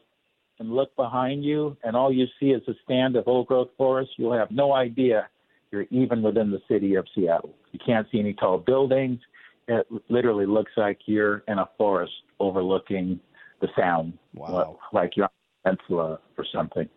and 0.60 0.72
look 0.74 0.96
behind 0.96 1.44
you, 1.44 1.78
and 1.84 1.96
all 1.96 2.12
you 2.12 2.26
see 2.40 2.48
is 2.48 2.62
a 2.68 2.74
stand 2.84 3.16
of 3.16 3.28
old 3.28 3.48
growth 3.48 3.70
forest. 3.78 4.12
You'll 4.18 4.38
have 4.38 4.50
no 4.52 4.74
idea 4.74 5.28
you're 5.72 5.86
even 5.92 6.22
within 6.22 6.50
the 6.50 6.62
city 6.68 6.96
of 6.96 7.06
Seattle. 7.14 7.54
You 7.72 7.80
can't 7.86 8.08
see 8.12 8.20
any 8.20 8.34
tall 8.34 8.58
buildings. 8.58 9.20
It 9.68 9.86
literally 10.10 10.46
looks 10.46 10.72
like 10.78 11.00
you're 11.06 11.44
in 11.48 11.60
a 11.60 11.70
forest 11.78 12.14
overlooking 12.40 13.20
the 13.60 13.68
sound, 13.78 14.18
wow. 14.34 14.80
like 14.94 15.18
you're 15.18 15.26
on 15.26 15.30
a 15.66 15.76
peninsula 15.76 16.20
or 16.38 16.46
something. 16.54 16.88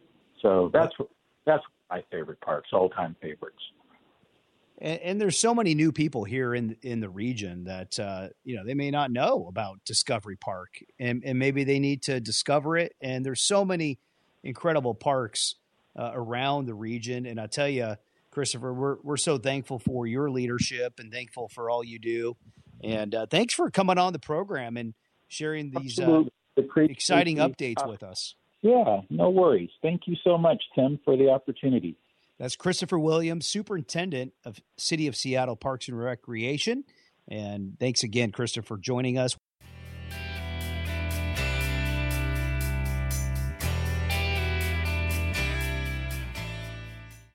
So 0.42 0.70
that's 0.72 0.94
that's 1.46 1.64
my 1.90 2.02
favorite 2.10 2.40
parks, 2.40 2.70
all 2.72 2.88
time 2.88 3.16
favorites. 3.20 3.62
And, 4.80 5.00
and, 5.00 5.20
there's 5.20 5.36
so 5.36 5.54
many 5.54 5.74
new 5.74 5.92
people 5.92 6.24
here 6.24 6.54
in 6.54 6.76
in 6.82 7.00
the 7.00 7.10
region 7.10 7.64
that 7.64 7.98
uh, 7.98 8.28
you 8.44 8.56
know 8.56 8.64
they 8.64 8.74
may 8.74 8.90
not 8.90 9.10
know 9.10 9.46
about 9.48 9.84
Discovery 9.84 10.36
Park, 10.36 10.82
and, 10.98 11.22
and 11.24 11.38
maybe 11.38 11.64
they 11.64 11.78
need 11.78 12.02
to 12.04 12.20
discover 12.20 12.76
it. 12.78 12.94
And 13.00 13.24
there's 13.24 13.42
so 13.42 13.64
many 13.64 13.98
incredible 14.42 14.94
parks 14.94 15.56
uh, 15.98 16.10
around 16.14 16.66
the 16.66 16.74
region, 16.74 17.26
and 17.26 17.38
I 17.38 17.46
tell 17.46 17.68
you, 17.68 17.96
Christopher, 18.30 18.72
we're 18.72 18.96
we're 19.02 19.16
so 19.18 19.36
thankful 19.36 19.78
for 19.78 20.06
your 20.06 20.30
leadership 20.30 20.94
and 20.98 21.12
thankful 21.12 21.48
for 21.48 21.68
all 21.68 21.84
you 21.84 21.98
do. 21.98 22.36
And 22.82 23.14
uh, 23.14 23.26
thanks 23.26 23.52
for 23.52 23.70
coming 23.70 23.98
on 23.98 24.14
the 24.14 24.18
program 24.18 24.78
and 24.78 24.94
sharing 25.28 25.70
these 25.70 25.98
uh, 25.98 26.22
exciting 26.56 27.36
updates 27.36 27.86
with 27.86 28.02
us. 28.02 28.34
Yeah, 28.62 29.00
no 29.08 29.30
worries. 29.30 29.70
Thank 29.82 30.02
you 30.06 30.16
so 30.22 30.36
much, 30.36 30.62
Tim, 30.74 30.98
for 31.04 31.16
the 31.16 31.30
opportunity. 31.30 31.96
That's 32.38 32.56
Christopher 32.56 32.98
Williams, 32.98 33.46
Superintendent 33.46 34.32
of 34.44 34.60
City 34.78 35.06
of 35.06 35.16
Seattle 35.16 35.56
Parks 35.56 35.88
and 35.88 35.98
Recreation. 35.98 36.84
And 37.28 37.76
thanks 37.78 38.02
again, 38.02 38.32
Christopher, 38.32 38.66
for 38.66 38.78
joining 38.78 39.18
us. 39.18 39.36